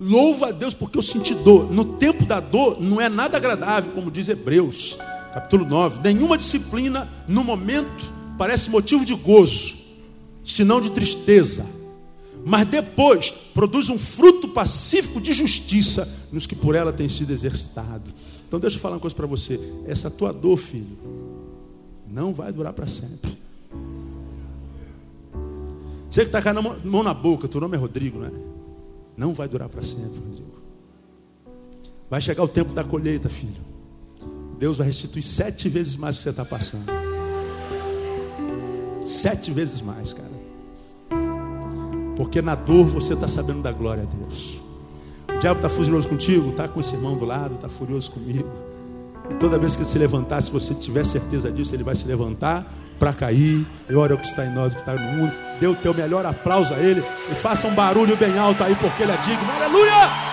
[0.00, 1.72] Louvo a Deus porque eu senti dor.
[1.72, 4.98] No tempo da dor não é nada agradável, como diz Hebreus,
[5.32, 6.00] capítulo 9.
[6.02, 9.76] Nenhuma disciplina no momento parece motivo de gozo,
[10.44, 11.64] senão de tristeza.
[12.44, 18.12] Mas depois produz um fruto pacífico de justiça nos que por ela tem sido exercitado.
[18.48, 19.60] Então deixa eu falar uma coisa para você.
[19.86, 20.98] Essa tua dor, filho,
[22.08, 23.41] não vai durar para sempre.
[26.12, 28.32] Você que está com a mão na boca, teu nome é Rodrigo, não é?
[29.16, 30.52] Não vai durar para sempre, Rodrigo.
[32.10, 33.62] Vai chegar o tempo da colheita, filho.
[34.58, 36.84] Deus vai restituir sete vezes mais que você está passando.
[39.06, 40.30] Sete vezes mais, cara.
[42.14, 44.60] Porque na dor você está sabendo da glória a Deus.
[45.34, 48.50] O diabo está furioso contigo, está com esse irmão do lado, está furioso comigo.
[49.38, 52.66] Toda vez que se levantar, se você tiver certeza disso, ele vai se levantar
[52.98, 53.66] para cair.
[53.88, 55.32] E olha o que está em nós, o que está no mundo.
[55.60, 57.02] Dê o teu melhor aplauso a ele.
[57.30, 59.50] E faça um barulho bem alto aí, porque ele é digno.
[59.56, 60.32] Aleluia!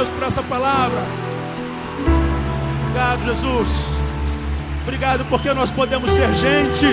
[0.00, 1.02] Deus, por essa palavra.
[2.84, 3.68] Obrigado, Jesus.
[4.82, 6.86] Obrigado porque nós podemos ser gente.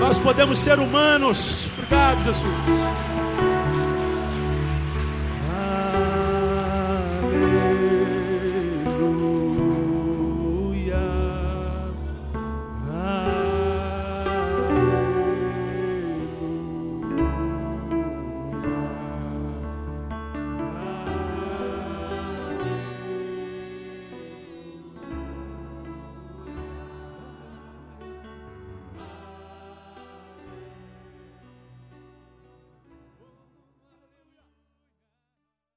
[0.00, 1.70] Nós podemos ser humanos.
[1.76, 3.13] Obrigado, Jesus.